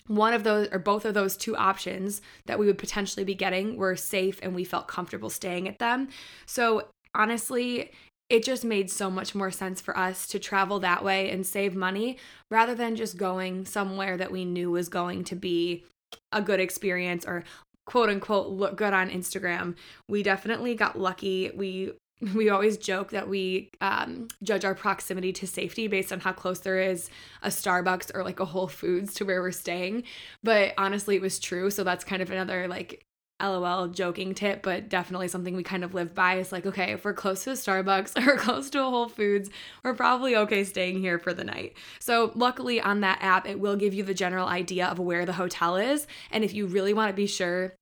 one 0.07 0.33
of 0.33 0.43
those 0.43 0.67
or 0.71 0.79
both 0.79 1.05
of 1.05 1.13
those 1.13 1.37
two 1.37 1.55
options 1.55 2.21
that 2.45 2.59
we 2.59 2.65
would 2.65 2.77
potentially 2.77 3.23
be 3.23 3.35
getting 3.35 3.77
were 3.77 3.95
safe 3.95 4.39
and 4.41 4.53
we 4.53 4.63
felt 4.63 4.87
comfortable 4.87 5.29
staying 5.29 5.67
at 5.67 5.79
them. 5.79 6.09
So, 6.45 6.87
honestly, 7.15 7.91
it 8.29 8.43
just 8.43 8.65
made 8.65 8.89
so 8.89 9.09
much 9.11 9.35
more 9.35 9.51
sense 9.51 9.81
for 9.81 9.97
us 9.97 10.27
to 10.27 10.39
travel 10.39 10.79
that 10.79 11.03
way 11.03 11.29
and 11.29 11.45
save 11.45 11.75
money 11.75 12.17
rather 12.49 12.73
than 12.73 12.95
just 12.95 13.17
going 13.17 13.65
somewhere 13.65 14.17
that 14.17 14.31
we 14.31 14.45
knew 14.45 14.71
was 14.71 14.89
going 14.89 15.23
to 15.25 15.35
be 15.35 15.85
a 16.31 16.41
good 16.41 16.59
experience 16.59 17.25
or 17.25 17.43
quote 17.85 18.09
unquote 18.09 18.49
look 18.49 18.75
good 18.75 18.93
on 18.93 19.09
Instagram. 19.09 19.75
We 20.09 20.23
definitely 20.23 20.75
got 20.75 20.97
lucky. 20.97 21.51
We 21.55 21.93
we 22.35 22.49
always 22.49 22.77
joke 22.77 23.11
that 23.11 23.27
we 23.27 23.71
um, 23.81 24.27
judge 24.41 24.65
our 24.65 24.75
proximity 24.75 25.33
to 25.33 25.47
safety 25.47 25.87
based 25.87 26.11
on 26.11 26.19
how 26.19 26.31
close 26.31 26.59
there 26.59 26.79
is 26.79 27.09
a 27.41 27.49
Starbucks 27.49 28.11
or 28.13 28.23
like 28.23 28.39
a 28.39 28.45
Whole 28.45 28.67
Foods 28.67 29.13
to 29.15 29.25
where 29.25 29.41
we're 29.41 29.51
staying. 29.51 30.03
But 30.43 30.73
honestly, 30.77 31.15
it 31.15 31.21
was 31.21 31.39
true. 31.39 31.69
So 31.69 31.83
that's 31.83 32.03
kind 32.03 32.21
of 32.21 32.31
another 32.31 32.67
like 32.67 33.05
LOL 33.41 33.87
joking 33.87 34.33
tip, 34.33 34.61
but 34.61 34.89
definitely 34.89 35.27
something 35.27 35.55
we 35.55 35.63
kind 35.63 35.83
of 35.83 35.93
live 35.93 36.15
by. 36.15 36.37
Is 36.37 36.51
like, 36.51 36.65
okay, 36.65 36.93
if 36.93 37.03
we're 37.03 37.13
close 37.13 37.43
to 37.43 37.51
a 37.51 37.53
Starbucks 37.53 38.25
or 38.27 38.37
close 38.37 38.69
to 38.71 38.79
a 38.79 38.89
Whole 38.89 39.09
Foods, 39.09 39.49
we're 39.83 39.95
probably 39.95 40.35
okay 40.35 40.63
staying 40.63 40.99
here 40.99 41.19
for 41.19 41.33
the 41.33 41.43
night. 41.43 41.75
So, 41.99 42.31
luckily, 42.35 42.79
on 42.79 43.01
that 43.01 43.19
app, 43.21 43.47
it 43.47 43.59
will 43.59 43.75
give 43.75 43.93
you 43.93 44.03
the 44.03 44.13
general 44.13 44.47
idea 44.47 44.87
of 44.87 44.99
where 44.99 45.25
the 45.25 45.33
hotel 45.33 45.75
is. 45.75 46.07
And 46.31 46.43
if 46.43 46.53
you 46.53 46.67
really 46.67 46.93
want 46.93 47.09
to 47.09 47.15
be 47.15 47.27
sure 47.27 47.75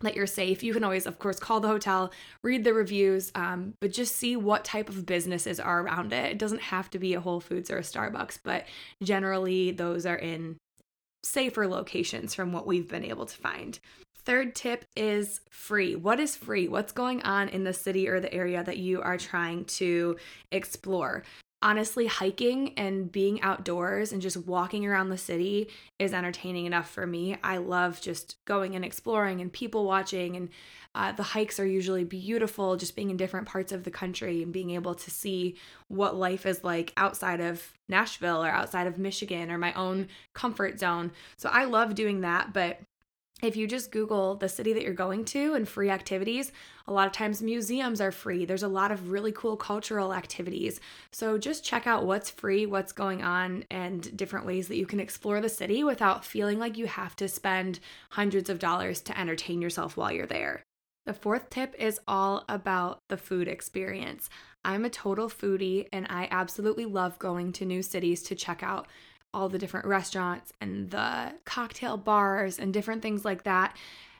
that 0.00 0.14
you're 0.14 0.26
safe. 0.26 0.62
You 0.62 0.72
can 0.72 0.84
always, 0.84 1.06
of 1.06 1.18
course, 1.18 1.38
call 1.38 1.60
the 1.60 1.68
hotel, 1.68 2.12
read 2.42 2.64
the 2.64 2.74
reviews, 2.74 3.32
um, 3.34 3.74
but 3.80 3.92
just 3.92 4.16
see 4.16 4.36
what 4.36 4.64
type 4.64 4.88
of 4.88 5.06
businesses 5.06 5.58
are 5.58 5.80
around 5.80 6.12
it. 6.12 6.32
It 6.32 6.38
doesn't 6.38 6.62
have 6.62 6.90
to 6.90 6.98
be 6.98 7.14
a 7.14 7.20
Whole 7.20 7.40
Foods 7.40 7.70
or 7.70 7.78
a 7.78 7.82
Starbucks, 7.82 8.38
but 8.42 8.66
generally 9.02 9.70
those 9.70 10.06
are 10.06 10.16
in 10.16 10.56
safer 11.24 11.66
locations 11.66 12.34
from 12.34 12.52
what 12.52 12.66
we've 12.66 12.88
been 12.88 13.04
able 13.04 13.26
to 13.26 13.36
find. 13.36 13.78
Third 14.24 14.54
tip 14.54 14.84
is 14.94 15.40
free. 15.50 15.96
What 15.96 16.20
is 16.20 16.36
free? 16.36 16.68
What's 16.68 16.92
going 16.92 17.22
on 17.22 17.48
in 17.48 17.64
the 17.64 17.72
city 17.72 18.08
or 18.08 18.20
the 18.20 18.32
area 18.32 18.62
that 18.62 18.76
you 18.76 19.00
are 19.00 19.16
trying 19.16 19.64
to 19.64 20.16
explore? 20.52 21.24
Honestly, 21.60 22.06
hiking 22.06 22.72
and 22.76 23.10
being 23.10 23.40
outdoors 23.42 24.12
and 24.12 24.22
just 24.22 24.36
walking 24.36 24.86
around 24.86 25.08
the 25.08 25.18
city 25.18 25.68
is 25.98 26.12
entertaining 26.12 26.66
enough 26.66 26.88
for 26.88 27.06
me. 27.06 27.36
I 27.42 27.56
love 27.56 28.00
just 28.00 28.36
going 28.44 28.76
and 28.76 28.84
exploring 28.84 29.40
and 29.40 29.52
people 29.52 29.84
watching, 29.84 30.36
and 30.36 30.48
uh, 30.94 31.12
the 31.12 31.22
hikes 31.22 31.58
are 31.58 31.66
usually 31.66 32.04
beautiful, 32.04 32.76
just 32.76 32.94
being 32.94 33.10
in 33.10 33.16
different 33.16 33.48
parts 33.48 33.72
of 33.72 33.84
the 33.84 33.90
country 33.90 34.42
and 34.42 34.52
being 34.52 34.70
able 34.70 34.94
to 34.94 35.10
see 35.10 35.56
what 35.88 36.16
life 36.16 36.46
is 36.46 36.62
like 36.62 36.92
outside 36.96 37.40
of 37.40 37.74
Nashville 37.88 38.44
or 38.44 38.50
outside 38.50 38.86
of 38.86 38.98
Michigan 38.98 39.50
or 39.50 39.58
my 39.58 39.72
own 39.74 40.08
comfort 40.34 40.78
zone. 40.78 41.10
So 41.36 41.48
I 41.48 41.64
love 41.64 41.94
doing 41.94 42.20
that, 42.20 42.52
but 42.52 42.80
if 43.40 43.56
you 43.56 43.66
just 43.66 43.92
Google 43.92 44.34
the 44.34 44.48
city 44.48 44.72
that 44.72 44.82
you're 44.82 44.92
going 44.92 45.24
to 45.26 45.54
and 45.54 45.68
free 45.68 45.90
activities, 45.90 46.50
a 46.86 46.92
lot 46.92 47.06
of 47.06 47.12
times 47.12 47.40
museums 47.40 48.00
are 48.00 48.10
free. 48.10 48.44
There's 48.44 48.62
a 48.62 48.68
lot 48.68 48.90
of 48.90 49.10
really 49.10 49.32
cool 49.32 49.56
cultural 49.56 50.12
activities. 50.12 50.80
So 51.12 51.38
just 51.38 51.64
check 51.64 51.86
out 51.86 52.06
what's 52.06 52.30
free, 52.30 52.66
what's 52.66 52.92
going 52.92 53.22
on, 53.22 53.64
and 53.70 54.16
different 54.16 54.46
ways 54.46 54.68
that 54.68 54.76
you 54.76 54.86
can 54.86 55.00
explore 55.00 55.40
the 55.40 55.48
city 55.48 55.84
without 55.84 56.24
feeling 56.24 56.58
like 56.58 56.76
you 56.76 56.86
have 56.86 57.14
to 57.16 57.28
spend 57.28 57.78
hundreds 58.10 58.50
of 58.50 58.58
dollars 58.58 59.00
to 59.02 59.18
entertain 59.18 59.62
yourself 59.62 59.96
while 59.96 60.10
you're 60.10 60.26
there. 60.26 60.64
The 61.06 61.14
fourth 61.14 61.48
tip 61.48 61.74
is 61.78 62.00
all 62.06 62.44
about 62.48 62.98
the 63.08 63.16
food 63.16 63.48
experience. 63.48 64.28
I'm 64.64 64.84
a 64.84 64.90
total 64.90 65.28
foodie 65.28 65.86
and 65.92 66.06
I 66.10 66.28
absolutely 66.30 66.84
love 66.84 67.18
going 67.18 67.52
to 67.52 67.64
new 67.64 67.82
cities 67.82 68.22
to 68.24 68.34
check 68.34 68.62
out 68.62 68.88
all 69.32 69.48
the 69.48 69.58
different 69.58 69.86
restaurants 69.86 70.52
and 70.60 70.90
the 70.90 71.34
cocktail 71.44 71.96
bars 71.96 72.58
and 72.58 72.72
different 72.72 73.02
things 73.02 73.24
like 73.24 73.44
that. 73.44 73.76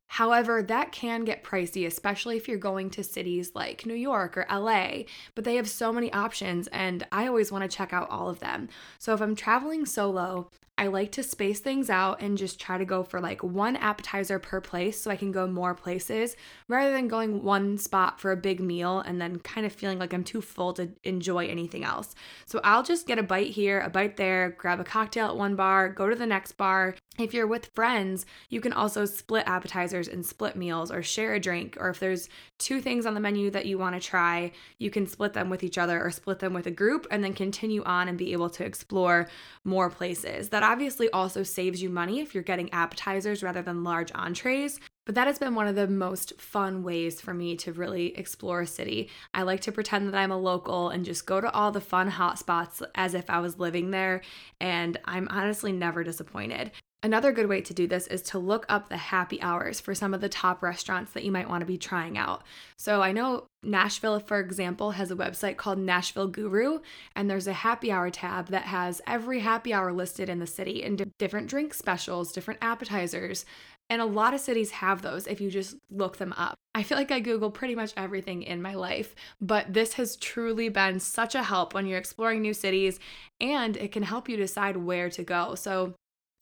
However, 0.09 0.63
that 0.63 0.91
can 0.91 1.25
get 1.25 1.45
pricey, 1.45 1.87
especially 1.87 2.37
if 2.37 2.49
you're 2.49 2.57
going 2.57 2.89
to 2.91 3.05
cities 3.05 3.53
like 3.55 3.85
New 3.85 3.95
York 3.95 4.39
or 4.39 4.47
LA, 4.51 5.03
but 5.35 5.45
they 5.45 5.57
have 5.57 5.69
so 5.69 5.93
many 5.93 6.11
options 6.13 6.67
and 6.69 7.07
I 7.13 7.27
always 7.27 7.53
want 7.53 7.71
to 7.71 7.77
check 7.77 7.93
out 7.93 8.11
all 8.11 8.31
of 8.31 8.41
them. 8.41 8.69
So 8.99 9.13
if 9.13 9.21
I'm 9.21 9.37
traveling 9.37 9.85
solo, 9.85 10.51
I 10.79 10.87
like 10.87 11.11
to 11.13 11.25
space 11.25 11.59
things 11.59 11.91
out 11.91 12.23
and 12.23 12.39
just 12.39 12.61
try 12.61 12.79
to 12.79 12.85
go 12.85 13.03
for 13.03 13.21
like 13.21 13.43
one 13.43 13.75
appetizer 13.75 14.39
per 14.39 14.61
place 14.61 15.01
so 15.01 15.11
I 15.11 15.17
can 15.17 15.33
go 15.33 15.49
more 15.49 15.75
places 15.75 16.37
rather 16.69 16.93
than 16.93 17.09
going 17.09 17.43
one 17.43 17.79
spot 17.79 18.21
for 18.21 18.31
a 18.31 18.37
big 18.37 18.61
meal 18.61 19.01
and 19.01 19.21
then 19.21 19.41
kind 19.41 19.67
of 19.67 19.73
feeling 19.73 19.99
like 19.99 20.13
I'm 20.13 20.23
too 20.23 20.41
full 20.41 20.73
to 20.75 20.89
enjoy 21.03 21.49
anything 21.49 21.83
else. 21.83 22.15
So 22.47 22.61
I'll 22.63 22.85
just 22.85 23.09
get 23.09 23.19
a 23.19 23.25
bite 23.25 23.51
here, 23.51 23.81
a 23.81 23.91
bite 23.91 24.17
there, 24.17 24.51
grab 24.51 24.79
a 24.79 24.85
cocktail 24.85 25.27
at 25.27 25.37
one 25.37 25.57
bar, 25.57 25.89
go 25.89 26.09
to 26.09 26.15
the 26.15 26.27
next 26.27 26.53
bar. 26.53 26.95
If 27.19 27.35
you're 27.35 27.49
with 27.49 27.67
friends, 27.75 28.25
you 28.49 28.61
can 28.61 28.73
also 28.73 29.05
split 29.05 29.49
appetizers 29.49 30.07
and 30.07 30.25
split 30.25 30.55
meals 30.55 30.93
or 30.93 31.03
share 31.03 31.35
a 31.35 31.41
drink. 31.41 31.77
Or 31.81 31.91
if 31.91 31.99
there's 31.99 32.29
two 32.59 32.81
things 32.81 33.05
on 33.05 33.15
the 33.15 33.21
menu 33.21 33.51
that 33.51 33.67
you 33.67 33.77
want 33.77 34.01
to 34.01 34.09
try, 34.09 34.53
you 34.79 34.91
can 34.91 35.09
split 35.09 35.33
them 35.33 35.51
with 35.51 35.65
each 35.65 35.79
other 35.79 36.01
or 36.01 36.13
split 36.13 36.39
them 36.39 36.55
with 36.55 36.69
a 36.69 36.71
group 36.71 37.09
and 37.11 37.25
then 37.25 37.33
continue 37.33 37.83
on 37.83 38.07
and 38.07 38.17
be 38.17 38.33
able 38.33 38.51
to 38.51 38.65
explore 38.65 39.29
more 39.65 39.91
places. 39.91 40.51
That 40.51 40.63
obviously 40.69 41.09
also 41.11 41.43
saves 41.43 41.83
you 41.83 41.89
money 41.89 42.21
if 42.21 42.35
you're 42.35 42.43
getting 42.43 42.71
appetizers 42.73 43.43
rather 43.43 43.63
than 43.63 43.83
large 43.83 44.13
entrees. 44.15 44.79
But 45.07 45.15
that 45.15 45.27
has 45.27 45.39
been 45.39 45.55
one 45.55 45.67
of 45.67 45.75
the 45.75 45.89
most 45.89 46.39
fun 46.39 46.83
ways 46.83 47.23
for 47.23 47.33
me 47.33 47.57
to 47.57 47.73
really 47.73 48.15
explore 48.19 48.61
a 48.61 48.67
city. 48.67 49.09
I 49.33 49.43
like 49.43 49.61
to 49.63 49.73
pretend 49.73 50.09
that 50.09 50.19
I'm 50.19 50.31
a 50.31 50.37
local 50.37 50.91
and 50.91 51.07
just 51.07 51.25
go 51.25 51.41
to 51.41 51.51
all 51.51 51.73
the 51.73 51.81
fun 51.81 52.09
hot 52.09 52.39
spots 52.39 52.83
as 52.95 53.15
if 53.15 53.31
I 53.31 53.41
was 53.41 53.59
living 53.59 53.91
there, 53.91 54.21
and 54.61 54.99
I'm 55.07 55.27
honestly 55.31 55.73
never 55.73 56.05
disappointed. 56.05 56.73
Another 57.01 57.31
good 57.31 57.49
way 57.49 57.61
to 57.61 57.73
do 57.73 57.87
this 57.87 58.09
is 58.09 58.23
to 58.23 58.41
look 58.41 58.67
up 58.69 58.89
the 58.89 58.97
happy 58.97 59.41
hours 59.41 59.81
for 59.81 59.95
some 59.95 60.13
of 60.13 60.21
the 60.21 60.29
top 60.29 60.65
restaurants 60.65 61.13
that 61.13 61.23
you 61.23 61.31
might 61.31 61.49
want 61.49 61.61
to 61.61 61.67
be 61.67 61.79
trying 61.79 62.19
out. 62.19 62.43
So 62.77 63.03
I 63.03 63.13
know 63.13 63.47
Nashville, 63.63 64.19
for 64.19 64.41
example, 64.41 64.91
has 64.93 65.13
a 65.13 65.17
website 65.17 65.57
called 65.57 65.79
Nashville 65.79 66.27
Guru, 66.27 66.81
and 67.15 67.31
there's 67.31 67.47
a 67.47 67.53
happy 67.53 67.93
hour 67.93 68.11
tab 68.11 68.49
that 68.49 68.63
has 68.63 69.01
every 69.07 69.39
happy 69.41 69.73
hour 69.73 69.93
listed 69.93 70.29
in 70.29 70.41
the 70.41 70.47
city 70.47 70.83
and 70.83 71.13
different 71.19 71.47
drink 71.47 71.73
specials, 71.73 72.33
different 72.33 72.59
appetizers. 72.63 73.45
And 73.89 74.03
a 74.03 74.07
lot 74.07 74.35
of 74.35 74.41
cities 74.41 74.73
have 74.73 75.01
those 75.01 75.29
if 75.29 75.41
you 75.41 75.53
just 75.53 75.77
look 75.91 76.17
them 76.17 76.35
up. 76.37 76.57
I 76.75 76.83
feel 76.83 76.99
like 76.99 77.13
I 77.13 77.21
Google 77.21 77.53
pretty 77.53 77.77
much 77.77 77.93
everything 77.97 78.43
in 78.43 78.61
my 78.61 78.75
life, 78.75 79.15
but 79.41 79.73
this 79.73 79.95
has 79.95 80.17
truly 80.17 80.69
been 80.69 80.99
such 80.99 81.37
a 81.37 81.45
help 81.45 81.75
when 81.75 81.87
you're 81.87 81.99
exploring 81.99 82.43
new 82.43 82.55
cities 82.55 82.99
and 83.41 83.77
it 83.77 83.93
can 83.93 84.03
help 84.03 84.29
you 84.29 84.37
decide 84.37 84.77
where 84.77 85.09
to 85.11 85.23
go. 85.23 85.55
So, 85.55 85.95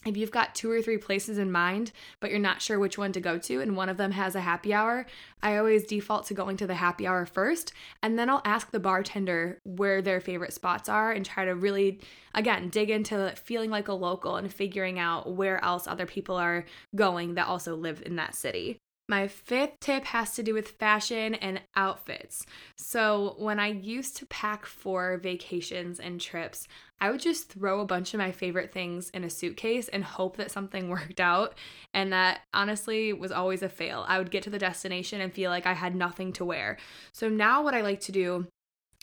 if 0.06 0.16
you've 0.16 0.30
got 0.30 0.54
two 0.54 0.70
or 0.70 0.80
three 0.80 0.98
places 0.98 1.38
in 1.38 1.50
mind, 1.50 1.92
but 2.20 2.30
you're 2.30 2.38
not 2.38 2.62
sure 2.62 2.78
which 2.78 2.98
one 2.98 3.12
to 3.12 3.20
go 3.20 3.38
to, 3.38 3.60
and 3.60 3.76
one 3.76 3.88
of 3.88 3.96
them 3.96 4.12
has 4.12 4.34
a 4.34 4.40
happy 4.40 4.72
hour, 4.72 5.06
I 5.42 5.56
always 5.56 5.84
default 5.84 6.26
to 6.26 6.34
going 6.34 6.56
to 6.58 6.66
the 6.66 6.75
happy 6.75 7.06
hour 7.06 7.26
first. 7.26 7.72
And 8.02 8.18
then 8.18 8.30
I'll 8.30 8.42
ask 8.44 8.70
the 8.70 8.80
bartender 8.80 9.60
where 9.64 10.02
their 10.02 10.20
favorite 10.20 10.52
spots 10.52 10.88
are 10.88 11.12
and 11.12 11.25
try 11.25 11.44
to 11.44 11.54
really, 11.54 12.00
again, 12.34 12.68
dig 12.68 12.90
into 12.90 13.32
feeling 13.36 13.70
like 13.70 13.88
a 13.88 13.92
local 13.92 14.36
and 14.36 14.52
figuring 14.52 14.98
out 14.98 15.34
where 15.34 15.62
else 15.64 15.86
other 15.86 16.06
people 16.06 16.36
are 16.36 16.64
going 16.94 17.34
that 17.34 17.46
also 17.46 17.76
live 17.76 18.02
in 18.04 18.16
that 18.16 18.34
city. 18.34 18.78
My 19.08 19.28
fifth 19.28 19.78
tip 19.78 20.04
has 20.06 20.34
to 20.34 20.42
do 20.42 20.52
with 20.52 20.70
fashion 20.70 21.34
and 21.36 21.60
outfits. 21.76 22.44
So, 22.75 23.36
when 23.38 23.60
I 23.60 23.68
used 23.68 24.16
to 24.16 24.26
pack 24.26 24.66
for 24.66 25.18
vacations 25.18 26.00
and 26.00 26.20
trips, 26.20 26.66
I 27.00 27.10
would 27.12 27.20
just 27.20 27.48
throw 27.48 27.80
a 27.80 27.86
bunch 27.86 28.14
of 28.14 28.18
my 28.18 28.32
favorite 28.32 28.72
things 28.72 29.10
in 29.10 29.22
a 29.22 29.30
suitcase 29.30 29.86
and 29.88 30.02
hope 30.02 30.36
that 30.38 30.50
something 30.50 30.88
worked 30.90 31.20
out. 31.20 31.54
And 31.94 32.12
that 32.12 32.40
honestly 32.52 33.12
was 33.12 33.30
always 33.30 33.62
a 33.62 33.68
fail. 33.68 34.04
I 34.08 34.18
would 34.18 34.32
get 34.32 34.42
to 34.44 34.50
the 34.50 34.58
destination 34.58 35.20
and 35.20 35.32
feel 35.32 35.50
like 35.52 35.66
I 35.66 35.75
had 35.75 35.94
nothing 35.94 36.32
to 36.34 36.44
wear. 36.44 36.76
So, 37.12 37.28
now 37.28 37.62
what 37.62 37.75
I 37.75 37.82
like 37.82 38.00
to 38.00 38.12
do, 38.12 38.48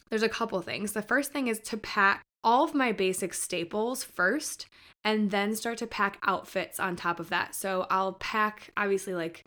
there's 0.09 0.21
a 0.21 0.29
couple 0.29 0.61
things. 0.61 0.91
The 0.91 1.01
first 1.01 1.31
thing 1.31 1.47
is 1.47 1.59
to 1.59 1.77
pack 1.77 2.23
all 2.43 2.65
of 2.65 2.75
my 2.75 2.91
basic 2.91 3.33
staples 3.33 4.03
first 4.03 4.67
and 5.03 5.31
then 5.31 5.55
start 5.55 5.77
to 5.77 5.87
pack 5.87 6.17
outfits 6.23 6.79
on 6.79 6.95
top 6.95 7.19
of 7.19 7.29
that. 7.29 7.55
So 7.55 7.87
I'll 7.89 8.13
pack 8.13 8.71
obviously 8.77 9.13
like 9.13 9.45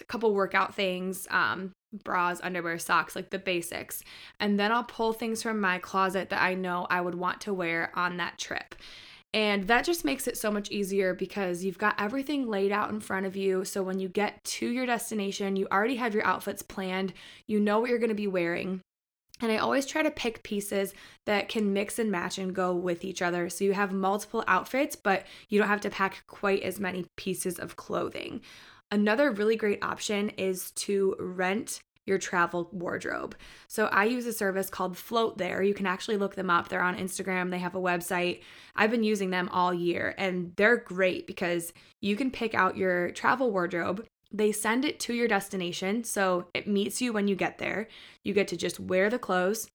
a 0.00 0.04
couple 0.04 0.34
workout 0.34 0.74
things, 0.74 1.26
um, 1.30 1.72
bras, 2.02 2.40
underwear, 2.42 2.78
socks, 2.78 3.14
like 3.14 3.30
the 3.30 3.38
basics. 3.38 4.02
And 4.40 4.58
then 4.58 4.72
I'll 4.72 4.84
pull 4.84 5.12
things 5.12 5.42
from 5.42 5.60
my 5.60 5.78
closet 5.78 6.30
that 6.30 6.42
I 6.42 6.54
know 6.54 6.86
I 6.90 7.00
would 7.00 7.14
want 7.14 7.40
to 7.42 7.54
wear 7.54 7.90
on 7.94 8.16
that 8.16 8.38
trip. 8.38 8.74
And 9.32 9.66
that 9.66 9.84
just 9.84 10.04
makes 10.04 10.28
it 10.28 10.38
so 10.38 10.50
much 10.50 10.70
easier 10.70 11.12
because 11.12 11.64
you've 11.64 11.78
got 11.78 12.00
everything 12.00 12.46
laid 12.46 12.70
out 12.70 12.90
in 12.90 13.00
front 13.00 13.26
of 13.26 13.34
you. 13.34 13.64
So 13.64 13.82
when 13.82 13.98
you 13.98 14.08
get 14.08 14.42
to 14.44 14.68
your 14.68 14.86
destination, 14.86 15.56
you 15.56 15.66
already 15.72 15.96
have 15.96 16.14
your 16.14 16.24
outfits 16.24 16.62
planned, 16.62 17.12
you 17.48 17.58
know 17.58 17.80
what 17.80 17.90
you're 17.90 17.98
going 17.98 18.10
to 18.10 18.14
be 18.14 18.28
wearing. 18.28 18.80
And 19.40 19.50
I 19.50 19.56
always 19.56 19.86
try 19.86 20.02
to 20.04 20.10
pick 20.12 20.44
pieces 20.44 20.94
that 21.26 21.48
can 21.48 21.72
mix 21.72 21.98
and 21.98 22.12
match 22.12 22.38
and 22.38 22.54
go 22.54 22.72
with 22.72 23.04
each 23.04 23.20
other. 23.20 23.50
So 23.50 23.64
you 23.64 23.72
have 23.72 23.92
multiple 23.92 24.44
outfits, 24.46 24.94
but 24.94 25.24
you 25.48 25.58
don't 25.58 25.68
have 25.68 25.80
to 25.80 25.90
pack 25.90 26.22
quite 26.28 26.62
as 26.62 26.78
many 26.78 27.04
pieces 27.16 27.58
of 27.58 27.74
clothing. 27.74 28.40
Another 28.94 29.32
really 29.32 29.56
great 29.56 29.82
option 29.82 30.28
is 30.28 30.70
to 30.70 31.16
rent 31.18 31.80
your 32.06 32.16
travel 32.16 32.68
wardrobe. 32.70 33.34
So 33.66 33.86
I 33.86 34.04
use 34.04 34.24
a 34.24 34.32
service 34.32 34.70
called 34.70 34.96
Float 34.96 35.36
There. 35.36 35.64
You 35.64 35.74
can 35.74 35.84
actually 35.84 36.16
look 36.16 36.36
them 36.36 36.48
up. 36.48 36.68
They're 36.68 36.80
on 36.80 36.96
Instagram, 36.96 37.50
they 37.50 37.58
have 37.58 37.74
a 37.74 37.80
website. 37.80 38.42
I've 38.76 38.92
been 38.92 39.02
using 39.02 39.30
them 39.30 39.48
all 39.48 39.74
year 39.74 40.14
and 40.16 40.52
they're 40.54 40.76
great 40.76 41.26
because 41.26 41.72
you 42.02 42.14
can 42.14 42.30
pick 42.30 42.54
out 42.54 42.76
your 42.76 43.10
travel 43.10 43.50
wardrobe. 43.50 44.06
They 44.30 44.52
send 44.52 44.84
it 44.84 45.00
to 45.00 45.12
your 45.12 45.26
destination, 45.26 46.04
so 46.04 46.46
it 46.54 46.68
meets 46.68 47.02
you 47.02 47.12
when 47.12 47.26
you 47.26 47.34
get 47.34 47.58
there. 47.58 47.88
You 48.22 48.32
get 48.32 48.46
to 48.48 48.56
just 48.56 48.78
wear 48.78 49.10
the 49.10 49.18
clothes, 49.18 49.68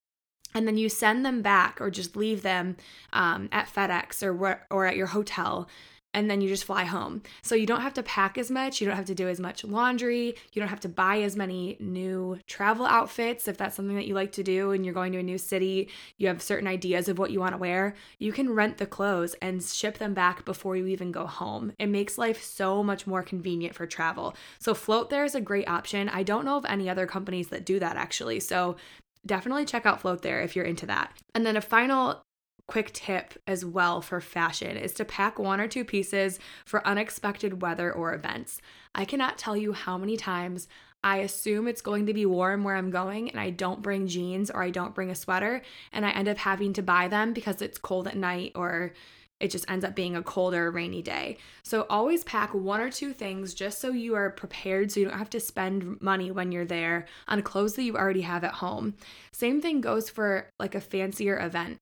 and 0.53 0.65
then 0.65 0.77
you 0.77 0.87
send 0.87 1.25
them 1.25 1.41
back 1.41 1.79
or 1.81 1.89
just 1.89 2.15
leave 2.15 2.41
them 2.41 2.77
um, 3.11 3.49
at 3.51 3.67
FedEx 3.67 4.23
or 4.23 4.65
or 4.69 4.85
at 4.85 4.97
your 4.97 5.07
hotel 5.07 5.69
and 6.13 6.29
then 6.29 6.41
you 6.41 6.47
just 6.47 6.63
fly 6.63 6.83
home. 6.85 7.21
So 7.41 7.55
you 7.55 7.65
don't 7.65 7.81
have 7.81 7.93
to 7.95 8.03
pack 8.03 8.37
as 8.37 8.49
much, 8.49 8.81
you 8.81 8.87
don't 8.87 8.95
have 8.95 9.05
to 9.05 9.15
do 9.15 9.27
as 9.27 9.39
much 9.39 9.63
laundry, 9.63 10.35
you 10.53 10.59
don't 10.59 10.69
have 10.69 10.79
to 10.81 10.89
buy 10.89 11.21
as 11.21 11.35
many 11.35 11.77
new 11.79 12.39
travel 12.47 12.85
outfits 12.85 13.47
if 13.47 13.57
that's 13.57 13.75
something 13.75 13.95
that 13.95 14.07
you 14.07 14.15
like 14.15 14.31
to 14.33 14.43
do 14.43 14.71
and 14.71 14.83
you're 14.83 14.93
going 14.93 15.11
to 15.13 15.19
a 15.19 15.23
new 15.23 15.37
city, 15.37 15.89
you 16.17 16.27
have 16.27 16.41
certain 16.41 16.67
ideas 16.67 17.07
of 17.07 17.19
what 17.19 17.31
you 17.31 17.39
want 17.39 17.53
to 17.53 17.57
wear. 17.57 17.95
You 18.17 18.31
can 18.31 18.53
rent 18.53 18.77
the 18.77 18.85
clothes 18.85 19.35
and 19.41 19.63
ship 19.63 19.97
them 19.97 20.13
back 20.13 20.45
before 20.45 20.75
you 20.75 20.87
even 20.87 21.11
go 21.11 21.25
home. 21.27 21.73
It 21.77 21.87
makes 21.87 22.17
life 22.17 22.43
so 22.43 22.83
much 22.83 23.05
more 23.05 23.23
convenient 23.23 23.75
for 23.75 23.85
travel. 23.85 24.35
So 24.57 24.73
Float 24.73 25.09
There 25.09 25.25
is 25.25 25.35
a 25.35 25.41
great 25.41 25.69
option. 25.69 26.09
I 26.09 26.23
don't 26.23 26.45
know 26.45 26.57
of 26.57 26.65
any 26.65 26.89
other 26.89 27.05
companies 27.05 27.49
that 27.49 27.65
do 27.65 27.79
that 27.79 27.97
actually. 27.97 28.39
So 28.39 28.77
definitely 29.25 29.65
check 29.65 29.85
out 29.85 30.01
Float 30.01 30.21
There 30.21 30.41
if 30.41 30.55
you're 30.55 30.65
into 30.65 30.87
that. 30.87 31.15
And 31.35 31.45
then 31.45 31.57
a 31.57 31.61
final 31.61 32.23
quick 32.69 32.93
tip 32.93 33.33
as 33.47 33.65
well 33.65 33.99
for 33.99 34.21
fashion 34.21 34.77
is 34.77 34.93
to 34.93 35.03
pack 35.03 35.39
one 35.39 35.59
or 35.59 35.67
two 35.67 35.83
pieces 35.83 36.37
for 36.65 36.87
unexpected 36.87 37.63
weather 37.63 37.91
or 37.91 38.13
events. 38.13 38.61
I 38.93 39.05
cannot 39.05 39.39
tell 39.39 39.57
you 39.57 39.73
how 39.73 39.97
many 39.97 40.15
times 40.15 40.67
I 41.03 41.17
assume 41.17 41.67
it's 41.67 41.81
going 41.81 42.05
to 42.05 42.13
be 42.13 42.27
warm 42.27 42.63
where 42.63 42.75
I'm 42.75 42.91
going 42.91 43.31
and 43.31 43.39
I 43.39 43.49
don't 43.49 43.81
bring 43.81 44.05
jeans 44.05 44.51
or 44.51 44.61
I 44.61 44.69
don't 44.69 44.93
bring 44.93 45.09
a 45.09 45.15
sweater 45.15 45.63
and 45.91 46.05
I 46.05 46.11
end 46.11 46.27
up 46.27 46.37
having 46.37 46.73
to 46.73 46.83
buy 46.83 47.07
them 47.07 47.33
because 47.33 47.63
it's 47.63 47.79
cold 47.79 48.07
at 48.07 48.15
night 48.15 48.51
or 48.53 48.93
it 49.39 49.49
just 49.49 49.67
ends 49.67 49.83
up 49.83 49.95
being 49.95 50.15
a 50.15 50.21
colder, 50.21 50.69
rainy 50.69 51.01
day. 51.01 51.37
So 51.63 51.87
always 51.89 52.23
pack 52.23 52.53
one 52.53 52.81
or 52.81 52.91
two 52.91 53.13
things 53.13 53.55
just 53.55 53.79
so 53.79 53.89
you 53.93 54.13
are 54.13 54.29
prepared 54.29 54.91
so 54.91 54.99
you 54.99 55.07
don't 55.07 55.17
have 55.17 55.31
to 55.31 55.39
spend 55.39 55.99
money 56.01 56.29
when 56.29 56.51
you're 56.51 56.65
there 56.65 57.07
on 57.27 57.41
clothes 57.41 57.73
that 57.75 57.83
you 57.83 57.97
already 57.97 58.21
have 58.21 58.43
at 58.43 58.55
home. 58.55 58.93
Same 59.31 59.59
thing 59.59 59.81
goes 59.81 60.07
for 60.07 60.51
like 60.59 60.75
a 60.75 60.81
fancier 60.81 61.39
event 61.39 61.79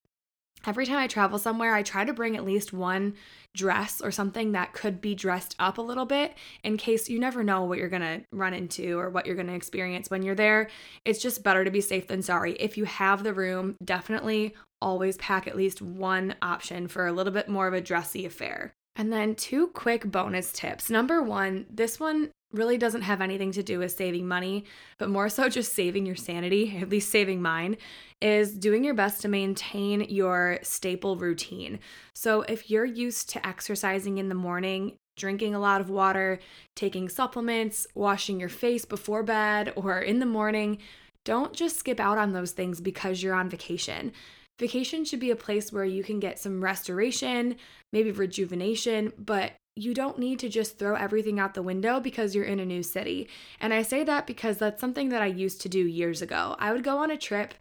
every 0.68 0.86
time 0.86 0.98
I 0.98 1.08
travel 1.08 1.40
somewhere, 1.40 1.74
I 1.74 1.82
try 1.82 2.04
to 2.04 2.14
bring 2.14 2.36
at 2.36 2.46
least 2.46 2.74
one 2.74 3.16
dress 3.56 4.02
or 4.02 4.12
something 4.12 4.52
that 4.52 4.74
could 4.74 5.02
be 5.02 5.16
dressed 5.16 5.56
up 5.58 5.78
a 5.78 5.82
little 5.82 6.06
bit 6.06 6.36
in 6.64 6.78
case 6.78 7.10
you 7.10 7.20
never 7.20 7.44
know 7.44 7.64
what 7.64 7.80
you're 7.80 7.90
to 7.90 8.22
run 8.32 8.54
into 8.54 9.00
or 9.00 9.10
what 9.10 9.26
you're 9.26 9.36
to 9.48 9.54
experience 9.54 10.12
when 10.12 10.22
you're 10.22 10.36
there. 10.36 10.70
It's 11.06 11.22
just 11.22 11.44
better 11.44 11.64
to 11.64 11.72
be 11.72 11.82
safe 11.82 12.08
than 12.08 12.22
sorry. 12.22 12.54
If 12.54 12.78
you 12.78 12.86
have 12.86 13.24
the 13.24 13.34
room, 13.34 13.76
definitely 13.84 14.54
always 14.82 15.18
pack 15.18 15.48
at 15.48 15.56
least 15.56 15.82
one 15.82 16.36
option 16.42 16.88
for 16.88 17.08
a 17.08 17.14
little 17.14 17.34
bit 17.34 17.50
more 17.50 17.68
of 17.68 17.74
a 17.74 17.82
dressy 17.82 18.26
affair. 18.26 18.74
And 18.96 19.14
then 19.14 19.36
two 19.36 19.68
quick 19.68 20.12
bonus 20.12 20.52
tips. 20.52 20.90
Number 20.90 21.22
one, 21.22 21.66
this 21.70 22.00
one 22.00 22.32
really 22.52 22.78
doesn't 22.78 23.02
have 23.02 23.22
anything 23.22 23.52
to 23.52 23.64
do 23.64 23.80
with 23.80 23.92
saving 23.92 24.28
money, 24.28 24.66
but 24.98 25.10
more 25.10 25.30
so 25.30 25.50
just 25.50 25.74
saving 25.74 26.06
your 26.06 26.16
sanity, 26.16 26.78
at 26.82 26.90
least 26.90 27.10
saving 27.10 27.42
mine, 27.42 27.78
is 28.22 28.54
doing 28.54 28.84
your 28.84 28.94
best 28.94 29.22
to 29.22 29.28
maintain 29.28 30.02
your 30.02 30.60
staple 30.62 31.18
routine. 31.18 31.80
So 32.14 32.42
if 32.44 32.70
you're 32.70 32.86
used 32.86 33.30
to 33.32 33.48
exercising 33.48 34.18
in 34.18 34.30
the 34.30 34.36
morning, 34.36 34.98
drinking 35.18 35.56
a 35.56 35.60
lot 35.60 35.82
of 35.82 35.90
water, 35.90 36.40
taking 36.76 37.10
supplements, 37.10 37.88
washing 37.96 38.40
your 38.40 38.50
face 38.50 38.86
before 38.86 39.24
bed 39.24 39.74
or 39.76 40.00
in 40.00 40.20
the 40.20 40.26
morning, 40.26 40.78
don't 41.26 41.54
just 41.54 41.78
skip 41.78 42.00
out 42.00 42.18
on 42.18 42.32
those 42.32 42.52
things 42.52 42.80
because 42.80 43.22
you're 43.22 43.36
on 43.36 43.50
vacation. 43.50 44.14
Vacation 44.60 45.06
should 45.06 45.20
be 45.20 45.32
a 45.32 45.36
place 45.36 45.72
where 45.72 45.86
you 45.86 46.04
can 46.04 46.20
get 46.20 46.40
some 46.40 46.64
restoration, 46.64 47.58
maybe 47.92 48.12
rejuvenation, 48.12 49.12
but 49.18 49.52
you 49.78 49.94
don't 49.94 50.20
need 50.20 50.40
to 50.40 50.50
just 50.50 50.78
throw 50.78 50.96
everything 50.96 51.40
out 51.40 51.54
the 51.54 51.62
window 51.62 52.00
because 52.00 52.34
you're 52.34 52.44
in 52.44 52.60
a 52.60 52.66
new 52.66 52.84
city. 52.84 53.30
And 53.60 53.74
I 53.74 53.82
say 53.82 54.04
that 54.04 54.28
because 54.28 54.58
that's 54.58 54.82
something 54.82 55.10
that 55.10 55.22
I 55.22 55.28
used 55.28 55.62
to 55.62 55.70
do 55.70 55.80
years 55.80 56.22
ago. 56.22 56.56
I 56.60 56.72
would 56.74 56.84
go 56.84 56.98
on 56.98 57.12
a 57.12 57.18
trip, 57.18 57.54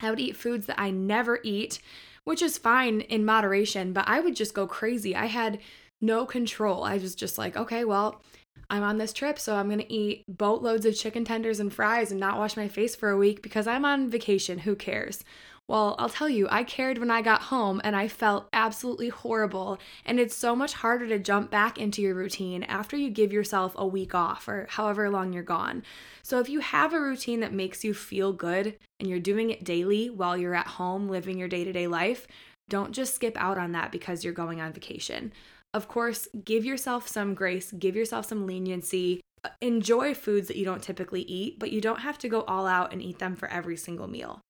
I 0.00 0.10
would 0.10 0.20
eat 0.20 0.36
foods 0.36 0.66
that 0.66 0.80
I 0.80 0.90
never 0.90 1.40
eat, 1.42 1.78
which 2.24 2.42
is 2.42 2.58
fine 2.58 3.00
in 3.02 3.24
moderation, 3.24 3.92
but 3.92 4.06
I 4.06 4.20
would 4.20 4.36
just 4.36 4.54
go 4.54 4.66
crazy. 4.66 5.16
I 5.16 5.26
had 5.26 5.58
no 6.00 6.26
control. 6.26 6.84
I 6.84 6.98
was 6.98 7.14
just 7.14 7.38
like, 7.38 7.56
okay, 7.56 7.84
well, 7.84 8.20
I'm 8.68 8.82
on 8.82 8.98
this 8.98 9.12
trip, 9.12 9.38
so 9.38 9.54
I'm 9.54 9.70
gonna 9.70 9.84
eat 9.88 10.24
boatloads 10.28 10.86
of 10.86 10.96
chicken 10.96 11.24
tenders 11.24 11.60
and 11.60 11.72
fries 11.72 12.10
and 12.10 12.18
not 12.18 12.38
wash 12.38 12.56
my 12.56 12.68
face 12.68 12.94
for 12.96 13.10
a 13.10 13.16
week 13.16 13.42
because 13.42 13.66
I'm 13.66 13.84
on 13.84 14.10
vacation. 14.10 14.58
Who 14.58 14.74
cares? 14.74 15.24
Well, 15.68 15.96
I'll 15.98 16.08
tell 16.08 16.28
you, 16.28 16.46
I 16.48 16.62
cared 16.62 16.98
when 16.98 17.10
I 17.10 17.22
got 17.22 17.42
home 17.42 17.80
and 17.82 17.96
I 17.96 18.06
felt 18.06 18.48
absolutely 18.52 19.08
horrible. 19.08 19.78
And 20.04 20.20
it's 20.20 20.36
so 20.36 20.54
much 20.54 20.74
harder 20.74 21.08
to 21.08 21.18
jump 21.18 21.50
back 21.50 21.76
into 21.76 22.00
your 22.00 22.14
routine 22.14 22.62
after 22.62 22.96
you 22.96 23.10
give 23.10 23.32
yourself 23.32 23.74
a 23.76 23.86
week 23.86 24.14
off 24.14 24.46
or 24.46 24.68
however 24.70 25.10
long 25.10 25.32
you're 25.32 25.42
gone. 25.42 25.82
So 26.22 26.38
if 26.38 26.48
you 26.48 26.60
have 26.60 26.92
a 26.92 27.00
routine 27.00 27.40
that 27.40 27.52
makes 27.52 27.82
you 27.82 27.94
feel 27.94 28.32
good 28.32 28.76
and 29.00 29.08
you're 29.08 29.18
doing 29.18 29.50
it 29.50 29.64
daily 29.64 30.08
while 30.08 30.36
you're 30.36 30.54
at 30.54 30.68
home 30.68 31.08
living 31.08 31.36
your 31.36 31.48
day 31.48 31.64
to 31.64 31.72
day 31.72 31.88
life, 31.88 32.28
don't 32.68 32.92
just 32.92 33.16
skip 33.16 33.36
out 33.36 33.58
on 33.58 33.72
that 33.72 33.90
because 33.90 34.22
you're 34.22 34.32
going 34.32 34.60
on 34.60 34.72
vacation. 34.72 35.32
Of 35.74 35.88
course, 35.88 36.28
give 36.44 36.64
yourself 36.64 37.08
some 37.08 37.34
grace, 37.34 37.72
give 37.72 37.96
yourself 37.96 38.26
some 38.26 38.46
leniency. 38.46 39.20
Enjoy 39.60 40.14
foods 40.14 40.46
that 40.48 40.56
you 40.56 40.64
don't 40.64 40.82
typically 40.82 41.22
eat, 41.22 41.58
but 41.58 41.72
you 41.72 41.80
don't 41.80 42.00
have 42.00 42.18
to 42.18 42.28
go 42.28 42.42
all 42.42 42.66
out 42.66 42.92
and 42.92 43.02
eat 43.02 43.18
them 43.18 43.34
for 43.34 43.48
every 43.48 43.76
single 43.76 44.06
meal. 44.08 44.40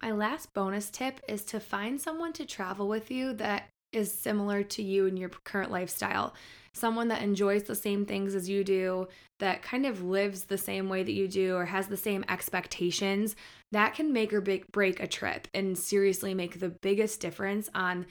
My 0.00 0.12
last 0.12 0.54
bonus 0.54 0.90
tip 0.90 1.20
is 1.28 1.42
to 1.46 1.58
find 1.58 2.00
someone 2.00 2.32
to 2.34 2.46
travel 2.46 2.88
with 2.88 3.10
you 3.10 3.32
that 3.34 3.68
is 3.92 4.12
similar 4.12 4.62
to 4.62 4.82
you 4.82 5.06
and 5.06 5.18
your 5.18 5.28
current 5.28 5.72
lifestyle. 5.72 6.34
Someone 6.72 7.08
that 7.08 7.22
enjoys 7.22 7.64
the 7.64 7.74
same 7.74 8.06
things 8.06 8.34
as 8.34 8.48
you 8.48 8.62
do, 8.62 9.08
that 9.40 9.62
kind 9.62 9.86
of 9.86 10.04
lives 10.04 10.44
the 10.44 10.58
same 10.58 10.88
way 10.88 11.02
that 11.02 11.12
you 11.12 11.26
do, 11.26 11.56
or 11.56 11.64
has 11.64 11.88
the 11.88 11.96
same 11.96 12.24
expectations. 12.28 13.34
That 13.72 13.94
can 13.94 14.12
make 14.12 14.32
or 14.32 14.40
break 14.40 15.00
a 15.00 15.06
trip 15.08 15.48
and 15.52 15.76
seriously 15.76 16.34
make 16.34 16.60
the 16.60 16.68
biggest 16.68 17.20
difference 17.20 17.68
on 17.74 18.06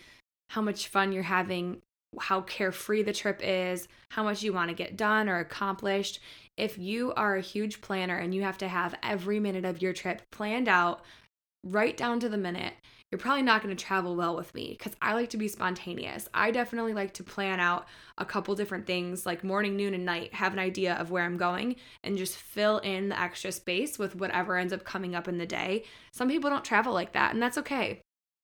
how 0.49 0.61
much 0.61 0.87
fun 0.87 1.11
you're 1.11 1.23
having, 1.23 1.81
how 2.19 2.41
carefree 2.41 3.03
the 3.03 3.13
trip 3.13 3.39
is, 3.43 3.87
how 4.11 4.23
much 4.23 4.43
you 4.43 4.51
want 4.51 4.69
to 4.69 4.75
get 4.75 4.97
done 4.97 5.29
or 5.29 5.39
accomplished. 5.39 6.19
If 6.57 6.77
you 6.77 7.13
are 7.13 7.35
a 7.35 7.41
huge 7.41 7.79
planner 7.81 8.17
and 8.17 8.33
you 8.33 8.41
have 8.41 8.57
to 8.59 8.67
have 8.67 8.95
every 9.03 9.39
minute 9.39 9.65
of 9.65 9.81
your 9.81 9.93
trip 9.93 10.21
planned 10.31 10.67
out, 10.67 11.01
right 11.63 11.95
down 11.95 12.19
to 12.21 12.29
the 12.29 12.37
minute, 12.37 12.73
you're 13.11 13.19
probably 13.19 13.41
not 13.41 13.63
going 13.63 13.75
to 13.75 13.83
travel 13.83 14.17
well 14.17 14.35
with 14.35 14.53
me 14.53 14.75
because 14.77 14.93
I 15.01 15.13
like 15.13 15.29
to 15.29 15.37
be 15.37 15.47
spontaneous. 15.47 16.27
I 16.33 16.51
definitely 16.51 16.93
like 16.93 17.13
to 17.15 17.23
plan 17.23 17.59
out 17.59 17.87
a 18.17 18.25
couple 18.25 18.53
different 18.55 18.85
things 18.85 19.25
like 19.25 19.45
morning, 19.45 19.77
noon, 19.77 19.93
and 19.93 20.03
night, 20.03 20.33
have 20.33 20.51
an 20.51 20.59
idea 20.59 20.95
of 20.95 21.09
where 21.09 21.23
I'm 21.23 21.37
going, 21.37 21.77
and 22.03 22.17
just 22.17 22.35
fill 22.35 22.79
in 22.79 23.09
the 23.09 23.19
extra 23.19 23.53
space 23.53 23.97
with 23.97 24.15
whatever 24.15 24.57
ends 24.57 24.73
up 24.73 24.83
coming 24.83 25.15
up 25.15 25.27
in 25.27 25.37
the 25.37 25.45
day. 25.45 25.85
Some 26.11 26.27
people 26.27 26.49
don't 26.49 26.65
travel 26.65 26.93
like 26.93 27.13
that, 27.13 27.33
and 27.33 27.41
that's 27.41 27.57
okay. 27.59 28.01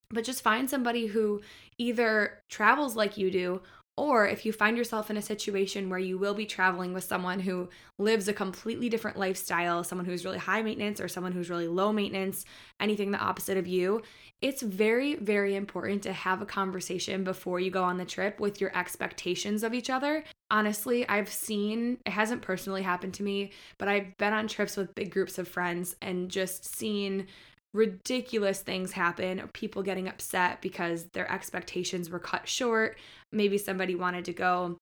But 0.09 0.23
just 0.23 0.43
find 0.43 0.69
somebody 0.69 1.07
who 1.07 1.41
either 1.77 2.39
travels 2.49 2.95
like 2.95 3.17
you 3.17 3.31
do 3.31 3.61
or 3.95 4.27
if 4.27 4.45
you 4.45 4.51
find 4.51 4.75
yourself 4.75 5.11
in 5.11 5.17
a 5.17 5.21
situation 5.21 5.89
where 5.89 5.99
you 5.99 6.17
will 6.17 6.33
be 6.33 6.47
traveling 6.47 6.93
with 6.93 7.03
someone 7.03 7.39
who 7.39 7.69
lives 7.99 8.27
a 8.27 8.33
completely 8.33 8.89
different 8.89 9.17
lifestyle, 9.17 9.83
someone 9.83 10.05
who's 10.05 10.25
really 10.25 10.39
high 10.39 10.63
maintenance 10.63 10.99
or 10.99 11.07
someone 11.07 11.31
who's 11.31 11.49
really 11.49 11.67
low 11.67 11.93
maintenance, 11.93 12.43
anything 12.79 13.11
the 13.11 13.19
opposite 13.19 13.55
of 13.55 13.67
you, 13.67 14.01
it's 14.41 14.63
very, 14.63 15.15
very 15.15 15.55
important 15.55 16.01
to 16.03 16.11
have 16.11 16.41
a 16.41 16.45
conversation 16.45 17.23
before 17.23 17.59
you 17.59 17.69
go 17.69 17.83
on 17.83 17.97
the 17.97 18.03
trip 18.03 18.39
with 18.39 18.59
your 18.59 18.75
expectations 18.75 19.63
of 19.63 19.75
each 19.75 19.91
other. 19.91 20.23
Honestly, 20.49 21.07
I've 21.07 21.31
seen, 21.31 21.99
it 22.05 22.11
hasn't 22.11 22.41
personally 22.41 22.81
happened 22.81 23.13
to 23.15 23.23
me, 23.23 23.51
but 23.77 23.87
I've 23.87 24.17
been 24.17 24.33
on 24.33 24.47
trips 24.47 24.75
with 24.75 24.95
big 24.95 25.11
groups 25.11 25.37
of 25.37 25.47
friends 25.47 25.95
and 26.01 26.29
just 26.29 26.75
seen 26.75 27.27
ridiculous 27.73 28.61
things 28.61 28.91
happen, 28.91 29.49
people 29.53 29.81
getting 29.83 30.07
upset 30.07 30.61
because 30.61 31.05
their 31.09 31.31
expectations 31.31 32.09
were 32.09 32.19
cut 32.19 32.47
short. 32.47 32.97
Maybe 33.31 33.57
somebody 33.57 33.95
wanted 33.95 34.25
to 34.25 34.33
go 34.33 34.77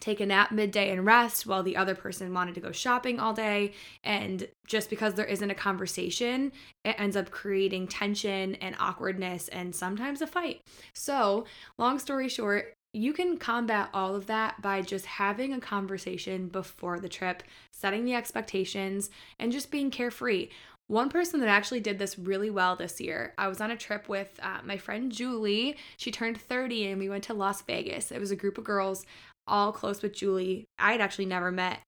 take 0.00 0.20
a 0.20 0.26
nap 0.26 0.50
midday 0.50 0.90
and 0.90 1.06
rest 1.06 1.46
while 1.46 1.62
the 1.62 1.76
other 1.76 1.94
person 1.94 2.34
wanted 2.34 2.54
to 2.56 2.60
go 2.60 2.72
shopping 2.72 3.20
all 3.20 3.32
day. 3.32 3.72
And 4.02 4.48
just 4.66 4.90
because 4.90 5.14
there 5.14 5.24
isn't 5.24 5.50
a 5.50 5.54
conversation, 5.54 6.50
it 6.84 6.96
ends 6.98 7.16
up 7.16 7.30
creating 7.30 7.86
tension 7.86 8.56
and 8.56 8.74
awkwardness 8.80 9.48
and 9.48 9.74
sometimes 9.74 10.20
a 10.20 10.26
fight. 10.26 10.62
So, 10.92 11.46
long 11.78 12.00
story 12.00 12.28
short, 12.28 12.74
you 12.94 13.14
can 13.14 13.38
combat 13.38 13.88
all 13.94 14.14
of 14.14 14.26
that 14.26 14.60
by 14.60 14.82
just 14.82 15.06
having 15.06 15.54
a 15.54 15.60
conversation 15.60 16.48
before 16.48 17.00
the 17.00 17.08
trip, 17.08 17.42
setting 17.70 18.04
the 18.04 18.14
expectations, 18.14 19.08
and 19.38 19.50
just 19.50 19.70
being 19.70 19.90
carefree. 19.90 20.48
One 20.92 21.08
person 21.08 21.40
that 21.40 21.48
actually 21.48 21.80
did 21.80 21.98
this 21.98 22.18
really 22.18 22.50
well 22.50 22.76
this 22.76 23.00
year, 23.00 23.32
I 23.38 23.48
was 23.48 23.62
on 23.62 23.70
a 23.70 23.78
trip 23.78 24.10
with 24.10 24.28
uh, 24.42 24.58
my 24.62 24.76
friend 24.76 25.10
Julie. 25.10 25.78
She 25.96 26.10
turned 26.10 26.38
30 26.38 26.88
and 26.88 27.00
we 27.00 27.08
went 27.08 27.24
to 27.24 27.32
Las 27.32 27.62
Vegas. 27.62 28.12
It 28.12 28.20
was 28.20 28.30
a 28.30 28.36
group 28.36 28.58
of 28.58 28.64
girls 28.64 29.06
all 29.46 29.72
close 29.72 30.02
with 30.02 30.12
Julie. 30.12 30.66
I 30.78 30.92
had 30.92 31.00
actually 31.00 31.24
never 31.24 31.50
met 31.50 31.80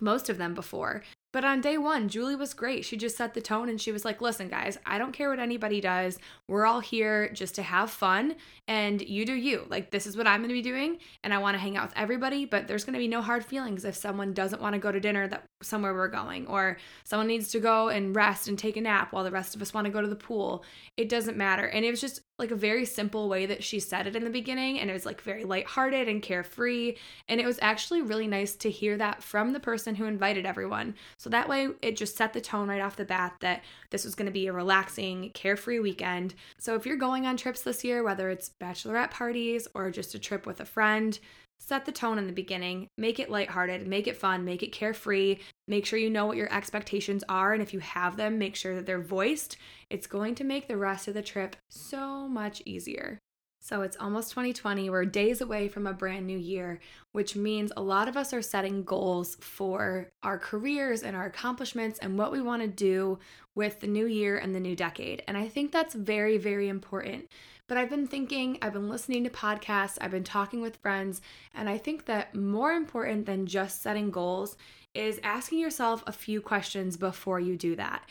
most 0.00 0.28
of 0.28 0.38
them 0.38 0.54
before. 0.54 1.04
But 1.32 1.44
on 1.44 1.62
day 1.62 1.78
one, 1.78 2.08
Julie 2.08 2.36
was 2.36 2.52
great. 2.52 2.84
She 2.84 2.96
just 2.96 3.16
set 3.16 3.32
the 3.32 3.40
tone 3.40 3.68
and 3.70 3.80
she 3.80 3.90
was 3.90 4.04
like, 4.04 4.20
listen, 4.20 4.48
guys, 4.48 4.78
I 4.84 4.98
don't 4.98 5.12
care 5.12 5.30
what 5.30 5.38
anybody 5.38 5.80
does. 5.80 6.18
We're 6.46 6.66
all 6.66 6.80
here 6.80 7.30
just 7.32 7.54
to 7.54 7.62
have 7.62 7.90
fun 7.90 8.36
and 8.68 9.00
you 9.00 9.24
do 9.24 9.32
you. 9.32 9.66
Like, 9.70 9.90
this 9.90 10.06
is 10.06 10.16
what 10.16 10.26
I'm 10.26 10.40
going 10.40 10.50
to 10.50 10.54
be 10.54 10.62
doing. 10.62 10.98
And 11.24 11.32
I 11.32 11.38
want 11.38 11.54
to 11.54 11.58
hang 11.58 11.76
out 11.76 11.88
with 11.88 11.96
everybody, 11.96 12.44
but 12.44 12.68
there's 12.68 12.84
going 12.84 12.94
to 12.94 12.98
be 12.98 13.08
no 13.08 13.22
hard 13.22 13.44
feelings 13.44 13.84
if 13.86 13.96
someone 13.96 14.34
doesn't 14.34 14.60
want 14.60 14.74
to 14.74 14.78
go 14.78 14.92
to 14.92 15.00
dinner 15.00 15.26
that 15.28 15.44
somewhere 15.62 15.94
we're 15.94 16.08
going 16.08 16.46
or 16.46 16.76
someone 17.04 17.28
needs 17.28 17.50
to 17.52 17.60
go 17.60 17.88
and 17.88 18.14
rest 18.14 18.48
and 18.48 18.58
take 18.58 18.76
a 18.76 18.80
nap 18.80 19.12
while 19.12 19.24
the 19.24 19.30
rest 19.30 19.54
of 19.54 19.62
us 19.62 19.72
want 19.72 19.86
to 19.86 19.92
go 19.92 20.02
to 20.02 20.08
the 20.08 20.14
pool. 20.16 20.64
It 20.98 21.08
doesn't 21.08 21.36
matter. 21.36 21.66
And 21.66 21.84
it 21.84 21.90
was 21.90 22.00
just 22.00 22.20
like 22.42 22.50
a 22.50 22.56
very 22.56 22.84
simple 22.84 23.28
way 23.28 23.46
that 23.46 23.64
she 23.64 23.80
said 23.80 24.06
it 24.06 24.14
in 24.14 24.24
the 24.24 24.30
beginning 24.30 24.78
and 24.78 24.90
it 24.90 24.92
was 24.92 25.06
like 25.06 25.22
very 25.22 25.44
lighthearted 25.44 26.08
and 26.08 26.22
carefree 26.22 26.96
and 27.28 27.40
it 27.40 27.46
was 27.46 27.58
actually 27.62 28.02
really 28.02 28.26
nice 28.26 28.54
to 28.56 28.70
hear 28.70 28.98
that 28.98 29.22
from 29.22 29.52
the 29.52 29.60
person 29.60 29.94
who 29.94 30.04
invited 30.04 30.44
everyone. 30.44 30.94
So 31.16 31.30
that 31.30 31.48
way 31.48 31.68
it 31.80 31.96
just 31.96 32.16
set 32.16 32.32
the 32.34 32.40
tone 32.40 32.68
right 32.68 32.82
off 32.82 32.96
the 32.96 33.04
bat 33.04 33.36
that 33.40 33.62
this 33.90 34.04
was 34.04 34.14
going 34.14 34.26
to 34.26 34.32
be 34.32 34.48
a 34.48 34.52
relaxing, 34.52 35.30
carefree 35.30 35.78
weekend. 35.78 36.34
So 36.58 36.74
if 36.74 36.84
you're 36.84 36.96
going 36.96 37.26
on 37.26 37.36
trips 37.36 37.62
this 37.62 37.84
year, 37.84 38.02
whether 38.02 38.28
it's 38.28 38.50
bachelorette 38.60 39.10
parties 39.10 39.68
or 39.74 39.90
just 39.90 40.14
a 40.14 40.18
trip 40.18 40.44
with 40.44 40.60
a 40.60 40.64
friend, 40.64 41.18
set 41.62 41.84
the 41.84 41.92
tone 41.92 42.18
in 42.18 42.26
the 42.26 42.32
beginning, 42.32 42.88
make 42.98 43.20
it 43.20 43.30
lighthearted, 43.30 43.86
make 43.86 44.08
it 44.08 44.16
fun, 44.16 44.44
make 44.44 44.62
it 44.62 44.72
carefree, 44.72 45.38
make 45.68 45.86
sure 45.86 45.98
you 45.98 46.10
know 46.10 46.26
what 46.26 46.36
your 46.36 46.52
expectations 46.52 47.22
are. 47.28 47.52
And 47.52 47.62
if 47.62 47.72
you 47.72 47.78
have 47.78 48.16
them, 48.16 48.36
make 48.36 48.56
sure 48.56 48.74
that 48.74 48.84
they're 48.84 49.00
voiced. 49.00 49.56
It's 49.88 50.08
going 50.08 50.34
to 50.36 50.44
make 50.44 50.66
the 50.66 50.76
rest 50.76 51.06
of 51.06 51.14
the 51.14 51.22
trip 51.22 51.54
so 51.70 52.26
much 52.28 52.62
easier. 52.66 53.18
So 53.60 53.82
it's 53.82 53.96
almost 53.96 54.30
2020. 54.30 54.90
We're 54.90 55.04
days 55.04 55.40
away 55.40 55.68
from 55.68 55.86
a 55.86 55.92
brand 55.92 56.26
new 56.26 56.36
year, 56.36 56.80
which 57.12 57.36
means 57.36 57.70
a 57.76 57.82
lot 57.82 58.08
of 58.08 58.16
us 58.16 58.32
are 58.32 58.42
setting 58.42 58.82
goals 58.82 59.36
for 59.40 60.10
our 60.24 60.36
careers 60.36 61.04
and 61.04 61.14
our 61.14 61.26
accomplishments 61.26 62.00
and 62.00 62.18
what 62.18 62.32
we 62.32 62.42
want 62.42 62.62
to 62.62 62.68
do 62.68 63.20
with 63.54 63.78
the 63.78 63.86
new 63.86 64.06
year 64.06 64.36
and 64.36 64.52
the 64.52 64.60
new 64.60 64.74
decade. 64.74 65.22
And 65.28 65.36
I 65.36 65.46
think 65.46 65.70
that's 65.70 65.94
very, 65.94 66.38
very 66.38 66.68
important 66.68 67.28
but 67.72 67.78
I've 67.78 67.88
been 67.88 68.06
thinking, 68.06 68.58
I've 68.60 68.74
been 68.74 68.90
listening 68.90 69.24
to 69.24 69.30
podcasts, 69.30 69.96
I've 69.98 70.10
been 70.10 70.24
talking 70.24 70.60
with 70.60 70.76
friends, 70.82 71.22
and 71.54 71.70
I 71.70 71.78
think 71.78 72.04
that 72.04 72.34
more 72.34 72.72
important 72.72 73.24
than 73.24 73.46
just 73.46 73.80
setting 73.80 74.10
goals 74.10 74.58
is 74.92 75.18
asking 75.22 75.58
yourself 75.58 76.04
a 76.06 76.12
few 76.12 76.42
questions 76.42 76.98
before 76.98 77.40
you 77.40 77.56
do 77.56 77.74
that. 77.76 78.04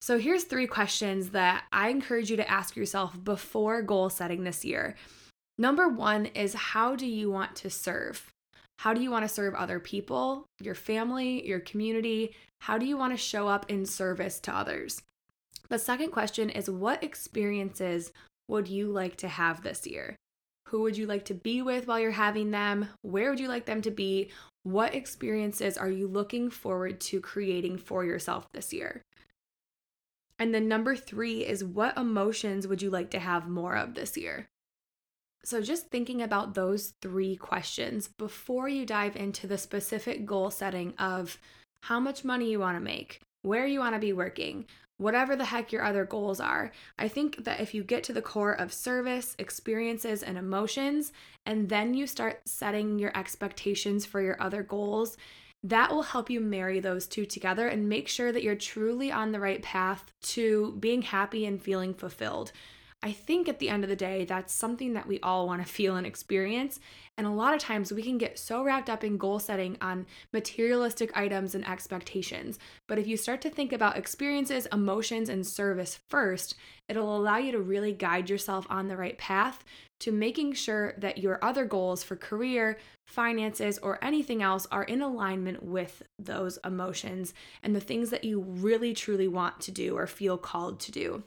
So 0.00 0.20
here's 0.20 0.44
three 0.44 0.68
questions 0.68 1.30
that 1.30 1.64
I 1.72 1.88
encourage 1.88 2.30
you 2.30 2.36
to 2.36 2.48
ask 2.48 2.76
yourself 2.76 3.18
before 3.24 3.82
goal 3.82 4.08
setting 4.08 4.44
this 4.44 4.64
year. 4.64 4.94
Number 5.58 5.88
one 5.88 6.26
is 6.26 6.54
how 6.54 6.94
do 6.94 7.04
you 7.04 7.28
want 7.28 7.56
to 7.56 7.70
serve? 7.70 8.32
How 8.78 8.94
do 8.94 9.00
you 9.00 9.10
want 9.10 9.24
to 9.24 9.34
serve 9.34 9.56
other 9.56 9.80
people, 9.80 10.46
your 10.60 10.76
family, 10.76 11.44
your 11.44 11.58
community? 11.58 12.36
How 12.60 12.78
do 12.78 12.86
you 12.86 12.96
want 12.96 13.14
to 13.14 13.18
show 13.18 13.48
up 13.48 13.68
in 13.68 13.84
service 13.84 14.38
to 14.38 14.54
others? 14.54 15.02
The 15.70 15.78
second 15.78 16.12
question 16.12 16.48
is 16.50 16.70
what 16.70 17.02
experiences 17.02 18.12
would 18.48 18.68
you 18.68 18.88
like 18.88 19.16
to 19.16 19.28
have 19.28 19.62
this 19.62 19.86
year? 19.86 20.16
Who 20.68 20.82
would 20.82 20.96
you 20.96 21.06
like 21.06 21.24
to 21.26 21.34
be 21.34 21.62
with 21.62 21.86
while 21.86 22.00
you're 22.00 22.10
having 22.10 22.50
them? 22.50 22.88
Where 23.02 23.30
would 23.30 23.40
you 23.40 23.48
like 23.48 23.66
them 23.66 23.80
to 23.82 23.90
be? 23.90 24.30
What 24.64 24.94
experiences 24.94 25.78
are 25.78 25.90
you 25.90 26.08
looking 26.08 26.50
forward 26.50 27.00
to 27.02 27.20
creating 27.20 27.78
for 27.78 28.04
yourself 28.04 28.46
this 28.52 28.72
year? 28.72 29.02
And 30.38 30.54
then 30.54 30.68
number 30.68 30.94
three 30.94 31.44
is 31.44 31.64
what 31.64 31.96
emotions 31.96 32.66
would 32.66 32.82
you 32.82 32.90
like 32.90 33.10
to 33.10 33.18
have 33.18 33.48
more 33.48 33.76
of 33.76 33.94
this 33.94 34.16
year? 34.16 34.46
So, 35.44 35.62
just 35.62 35.88
thinking 35.88 36.20
about 36.20 36.54
those 36.54 36.92
three 37.00 37.36
questions 37.36 38.08
before 38.08 38.68
you 38.68 38.84
dive 38.84 39.16
into 39.16 39.46
the 39.46 39.58
specific 39.58 40.26
goal 40.26 40.50
setting 40.50 40.94
of 40.98 41.38
how 41.84 42.00
much 42.00 42.24
money 42.24 42.50
you 42.50 42.60
want 42.60 42.76
to 42.76 42.80
make, 42.80 43.20
where 43.42 43.66
you 43.66 43.80
want 43.80 43.94
to 43.94 44.00
be 44.00 44.12
working, 44.12 44.66
whatever 44.98 45.34
the 45.34 45.46
heck 45.46 45.72
your 45.72 45.82
other 45.82 46.04
goals 46.04 46.40
are. 46.40 46.70
I 46.98 47.08
think 47.08 47.44
that 47.44 47.60
if 47.60 47.72
you 47.72 47.82
get 47.82 48.04
to 48.04 48.12
the 48.12 48.22
core 48.22 48.52
of 48.52 48.72
service, 48.72 49.34
experiences, 49.38 50.22
and 50.22 50.36
emotions, 50.36 51.12
and 51.46 51.68
then 51.68 51.94
you 51.94 52.06
start 52.06 52.42
setting 52.46 52.98
your 52.98 53.16
expectations 53.16 54.04
for 54.04 54.20
your 54.20 54.40
other 54.40 54.62
goals, 54.62 55.16
that 55.64 55.90
will 55.90 56.02
help 56.02 56.30
you 56.30 56.40
marry 56.40 56.78
those 56.78 57.06
two 57.06 57.24
together 57.24 57.66
and 57.66 57.88
make 57.88 58.08
sure 58.08 58.30
that 58.30 58.42
you're 58.42 58.54
truly 58.54 59.10
on 59.10 59.32
the 59.32 59.40
right 59.40 59.62
path 59.62 60.12
to 60.20 60.76
being 60.78 61.02
happy 61.02 61.46
and 61.46 61.62
feeling 61.62 61.94
fulfilled. 61.94 62.52
I 63.00 63.12
think 63.12 63.48
at 63.48 63.60
the 63.60 63.68
end 63.68 63.84
of 63.84 63.90
the 63.90 63.94
day, 63.94 64.24
that's 64.24 64.52
something 64.52 64.94
that 64.94 65.06
we 65.06 65.20
all 65.20 65.46
want 65.46 65.64
to 65.64 65.72
feel 65.72 65.94
and 65.94 66.04
experience. 66.06 66.80
And 67.16 67.28
a 67.28 67.30
lot 67.30 67.54
of 67.54 67.60
times 67.60 67.92
we 67.92 68.02
can 68.02 68.18
get 68.18 68.40
so 68.40 68.64
wrapped 68.64 68.90
up 68.90 69.04
in 69.04 69.18
goal 69.18 69.38
setting 69.38 69.76
on 69.80 70.04
materialistic 70.32 71.16
items 71.16 71.54
and 71.54 71.66
expectations. 71.66 72.58
But 72.88 72.98
if 72.98 73.06
you 73.06 73.16
start 73.16 73.40
to 73.42 73.50
think 73.50 73.72
about 73.72 73.96
experiences, 73.96 74.66
emotions, 74.72 75.28
and 75.28 75.46
service 75.46 76.00
first, 76.08 76.56
it'll 76.88 77.16
allow 77.16 77.36
you 77.36 77.52
to 77.52 77.60
really 77.60 77.92
guide 77.92 78.28
yourself 78.28 78.66
on 78.68 78.88
the 78.88 78.96
right 78.96 79.16
path 79.16 79.62
to 80.00 80.10
making 80.10 80.54
sure 80.54 80.94
that 80.98 81.18
your 81.18 81.42
other 81.42 81.64
goals 81.64 82.02
for 82.02 82.16
career, 82.16 82.78
finances, 83.06 83.78
or 83.78 84.02
anything 84.04 84.42
else 84.42 84.66
are 84.72 84.84
in 84.84 85.02
alignment 85.02 85.62
with 85.62 86.02
those 86.18 86.58
emotions 86.64 87.32
and 87.62 87.76
the 87.76 87.80
things 87.80 88.10
that 88.10 88.24
you 88.24 88.40
really 88.40 88.92
truly 88.92 89.28
want 89.28 89.60
to 89.60 89.70
do 89.70 89.96
or 89.96 90.08
feel 90.08 90.36
called 90.36 90.80
to 90.80 90.90
do. 90.90 91.22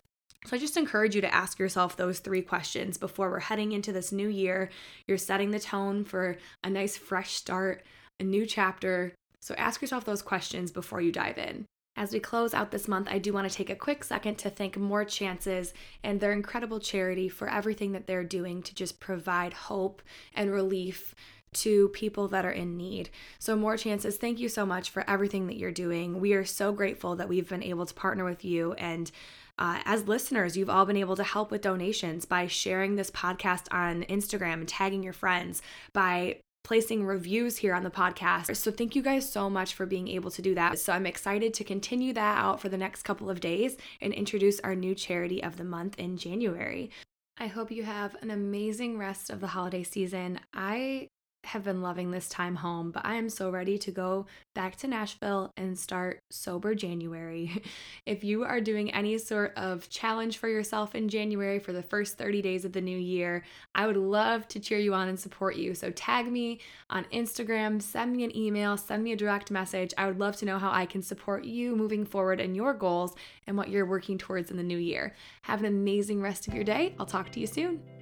So 0.46 0.56
I 0.56 0.60
just 0.60 0.78
encourage 0.78 1.14
you 1.16 1.22
to 1.22 1.34
ask 1.34 1.60
yourself 1.60 1.96
those 1.96 2.20
three 2.20 2.42
questions 2.42 2.98
before 2.98 3.30
we're 3.30 3.40
heading 3.40 3.74
into 3.74 3.92
this 3.92 4.12
new 4.12 4.28
year. 4.28 4.70
You're 5.08 5.18
setting 5.18 5.52
the 5.52 5.60
tone 5.60 6.04
for 6.04 6.38
a 6.64 6.70
nice 6.70 6.98
fresh 6.98 7.34
start, 7.34 7.84
a 8.20 8.24
new 8.24 8.46
chapter. 8.46 9.14
So 9.40 9.54
ask 9.56 9.82
yourself 9.82 10.04
those 10.04 10.22
questions 10.22 10.72
before 10.72 11.00
you 11.00 11.12
dive 11.12 11.38
in. 11.38 11.66
As 11.96 12.14
we 12.14 12.20
close 12.20 12.54
out 12.54 12.72
this 12.72 12.88
month, 12.88 13.08
I 13.12 13.20
do 13.20 13.34
want 13.34 13.50
to 13.50 13.56
take 13.56 13.70
a 13.70 13.76
quick 13.76 14.04
second 14.04 14.38
to 14.40 14.50
thank 14.50 14.78
More 14.78 15.04
Chances 15.04 15.74
and 16.04 16.20
their 16.20 16.32
incredible 16.32 16.80
charity 16.80 17.28
for 17.28 17.50
everything 17.50 17.92
that 17.92 18.08
they're 18.08 18.24
doing 18.24 18.64
to 18.64 18.74
just 18.74 19.00
provide 19.00 19.54
hope 19.54 20.02
and 20.34 20.50
relief 20.50 21.14
to 21.54 21.90
people 21.90 22.28
that 22.30 22.46
are 22.46 22.52
in 22.52 22.78
need. 22.78 23.10
So, 23.40 23.56
More 23.56 23.78
Chances, 23.78 24.18
thank 24.18 24.40
you 24.40 24.50
so 24.50 24.66
much 24.66 24.90
for 24.90 25.10
everything 25.10 25.48
that 25.48 25.58
you're 25.58 25.72
doing. 25.72 26.20
We 26.20 26.34
are 26.34 26.46
so 26.46 26.72
grateful 26.72 27.16
that 27.16 27.30
we've 27.30 27.50
been 27.50 27.64
able 27.64 27.86
to 27.86 27.94
partner 27.94 28.24
with 28.24 28.46
you 28.46 28.74
and 28.74 29.12
uh, 29.60 29.80
as 29.86 30.08
listeners, 30.08 30.58
you've 30.58 30.72
all 30.72 30.86
been 30.86 30.98
able 30.98 31.16
to 31.16 31.24
help 31.24 31.52
with 31.52 31.62
donations 31.62 32.26
by 32.26 32.48
sharing 32.48 32.96
this 32.96 33.12
podcast 33.12 33.72
on 33.72 34.02
Instagram 34.06 34.54
and 34.54 34.68
tagging 34.68 35.04
your 35.04 35.14
friends, 35.14 35.62
by 35.94 36.38
placing 36.64 37.06
reviews 37.06 37.58
here 37.58 37.76
on 37.76 37.84
the 37.84 37.92
podcast. 37.92 38.56
So, 38.56 38.72
thank 38.72 38.96
you 38.96 39.04
guys 39.04 39.30
so 39.30 39.52
much 39.52 39.76
for 39.76 39.86
being 39.86 40.08
able 40.08 40.32
to 40.32 40.42
do 40.42 40.56
that. 40.56 40.80
So, 40.80 40.94
I'm 40.94 41.06
excited 41.06 41.54
to 41.54 41.64
continue 41.64 42.12
that 42.14 42.38
out 42.40 42.60
for 42.60 42.70
the 42.70 42.78
next 42.78 43.04
couple 43.04 43.30
of 43.30 43.40
days 43.40 43.78
and 44.02 44.14
introduce 44.14 44.60
our 44.62 44.74
new 44.74 44.96
charity 44.96 45.44
of 45.44 45.58
the 45.58 45.64
month 45.64 46.00
in 46.00 46.18
January. 46.18 46.90
I 47.38 47.46
hope 47.46 47.70
you 47.70 47.84
have 47.84 48.16
an 48.22 48.32
amazing 48.32 48.98
rest 48.98 49.30
of 49.30 49.42
the 49.42 49.48
holiday 49.48 49.84
season. 49.84 50.40
I 50.56 51.08
have 51.44 51.64
been 51.64 51.82
loving 51.82 52.12
this 52.12 52.30
time 52.30 52.56
home, 52.56 52.92
but 52.92 53.06
I 53.06 53.16
am 53.16 53.30
so 53.30 53.50
ready 53.50 53.78
to 53.80 53.92
go 53.92 54.26
back 54.54 54.76
to 54.78 54.88
Nashville 54.88 55.52
and 55.58 55.78
start 55.78 56.22
sober 56.30 56.76
January. 56.76 57.64
if 58.06 58.24
you 58.24 58.44
are 58.44 58.62
doing 58.62 58.94
any 58.94 59.18
sort 59.18 59.54
of 59.58 59.90
challenge 59.90 60.38
for 60.38 60.48
yourself 60.48 60.94
in 60.94 61.10
January 61.10 61.60
for 61.60 61.74
the 61.74 61.82
first 61.82 62.18
30 62.18 62.42
days 62.42 62.64
of 62.64 62.74
the 62.74 62.82
new 62.82 62.98
year, 62.98 63.44
I 63.74 63.88
would 63.88 63.98
love 63.98 64.48
to 64.50 64.60
cheer 64.60 64.78
you 64.78 64.94
on 64.94 65.08
and 65.08 65.20
support 65.20 65.56
you. 65.56 65.74
So 65.74 65.90
tag 65.92 66.32
me 66.32 66.60
on 66.90 67.06
Instagram, 67.06 67.82
send 67.82 68.16
me 68.16 68.24
an 68.24 68.36
email, 68.38 68.78
send 68.78 69.04
me 69.04 69.14
a 69.14 69.18
direct 69.18 69.50
message. 69.50 69.94
I 69.98 70.08
would 70.08 70.20
love 70.20 70.38
to 70.38 70.46
know 70.46 70.60
how 70.60 70.72
I 70.72 70.86
can 70.86 71.02
support 71.02 71.44
you 71.44 71.76
moving 71.76 72.06
forward 72.06 72.40
in 72.40 72.56
your 72.56 72.74
goals 72.74 73.16
and 73.48 73.58
what 73.58 73.70
you're 73.70 73.86
working 73.86 74.18
towards 74.18 74.52
in 74.52 74.58
the 74.58 74.64
new 74.64 74.78
year. 74.78 75.16
Have 75.42 75.60
an 75.60 75.66
amazing 75.66 76.22
rest 76.22 76.48
of 76.48 76.54
your 76.54 76.64
day. 76.64 76.96
I'll 77.00 77.06
talk 77.06 77.32
to 77.32 77.40
you 77.40 77.48
soon. 77.48 78.01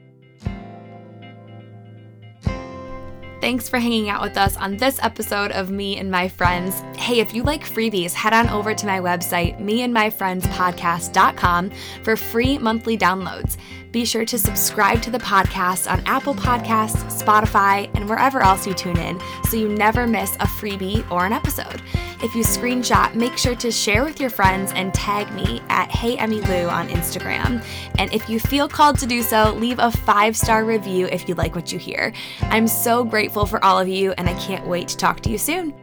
Thanks 3.41 3.69
for 3.69 3.79
hanging 3.79 4.09
out 4.09 4.21
with 4.21 4.35
us 4.35 4.57
on 4.57 4.75
this 4.75 4.99
episode 5.01 5.51
of 5.51 5.71
Me 5.71 5.97
and 5.97 6.11
My 6.11 6.27
Friends. 6.27 6.81
Hey, 6.97 7.21
if 7.21 7.33
you 7.33 7.43
like 7.43 7.63
freebies, 7.63 8.11
head 8.11 8.33
on 8.33 8.49
over 8.49 8.75
to 8.75 8.85
my 8.85 8.99
website, 8.99 9.57
meandmyfriendspodcast.com, 9.61 11.71
for 12.03 12.17
free 12.17 12.57
monthly 12.57 12.97
downloads. 12.97 13.55
Be 13.91 14.05
sure 14.05 14.25
to 14.25 14.37
subscribe 14.37 15.01
to 15.01 15.09
the 15.09 15.17
podcast 15.17 15.91
on 15.91 16.03
Apple 16.05 16.35
Podcasts, 16.35 17.03
Spotify, 17.21 17.89
and 17.95 18.07
wherever 18.07 18.41
else 18.41 18.67
you 18.67 18.73
tune 18.73 18.97
in 18.97 19.19
so 19.49 19.57
you 19.57 19.67
never 19.67 20.05
miss 20.05 20.35
a 20.35 20.45
freebie 20.45 21.09
or 21.09 21.25
an 21.25 21.33
episode. 21.33 21.81
If 22.21 22.35
you 22.35 22.43
screenshot, 22.43 23.15
make 23.15 23.37
sure 23.37 23.55
to 23.55 23.71
share 23.71 24.03
with 24.03 24.19
your 24.19 24.29
friends 24.29 24.71
and 24.75 24.93
tag 24.93 25.31
me 25.33 25.61
at 25.69 25.89
Hey 25.89 26.17
Emmy 26.17 26.41
Lou 26.41 26.67
on 26.67 26.89
Instagram. 26.89 27.65
And 27.97 28.13
if 28.13 28.29
you 28.29 28.39
feel 28.39 28.67
called 28.67 28.99
to 28.99 29.07
do 29.07 29.23
so, 29.23 29.53
leave 29.53 29.79
a 29.79 29.89
five 29.89 30.37
star 30.37 30.65
review 30.65 31.07
if 31.07 31.27
you 31.27 31.35
like 31.35 31.55
what 31.55 31.71
you 31.71 31.79
hear. 31.79 32.13
I'm 32.41 32.67
so 32.67 33.03
grateful 33.03 33.45
for 33.45 33.63
all 33.63 33.79
of 33.79 33.87
you, 33.87 34.11
and 34.17 34.29
I 34.29 34.33
can't 34.33 34.67
wait 34.67 34.89
to 34.89 34.97
talk 34.97 35.21
to 35.21 35.29
you 35.29 35.37
soon. 35.37 35.73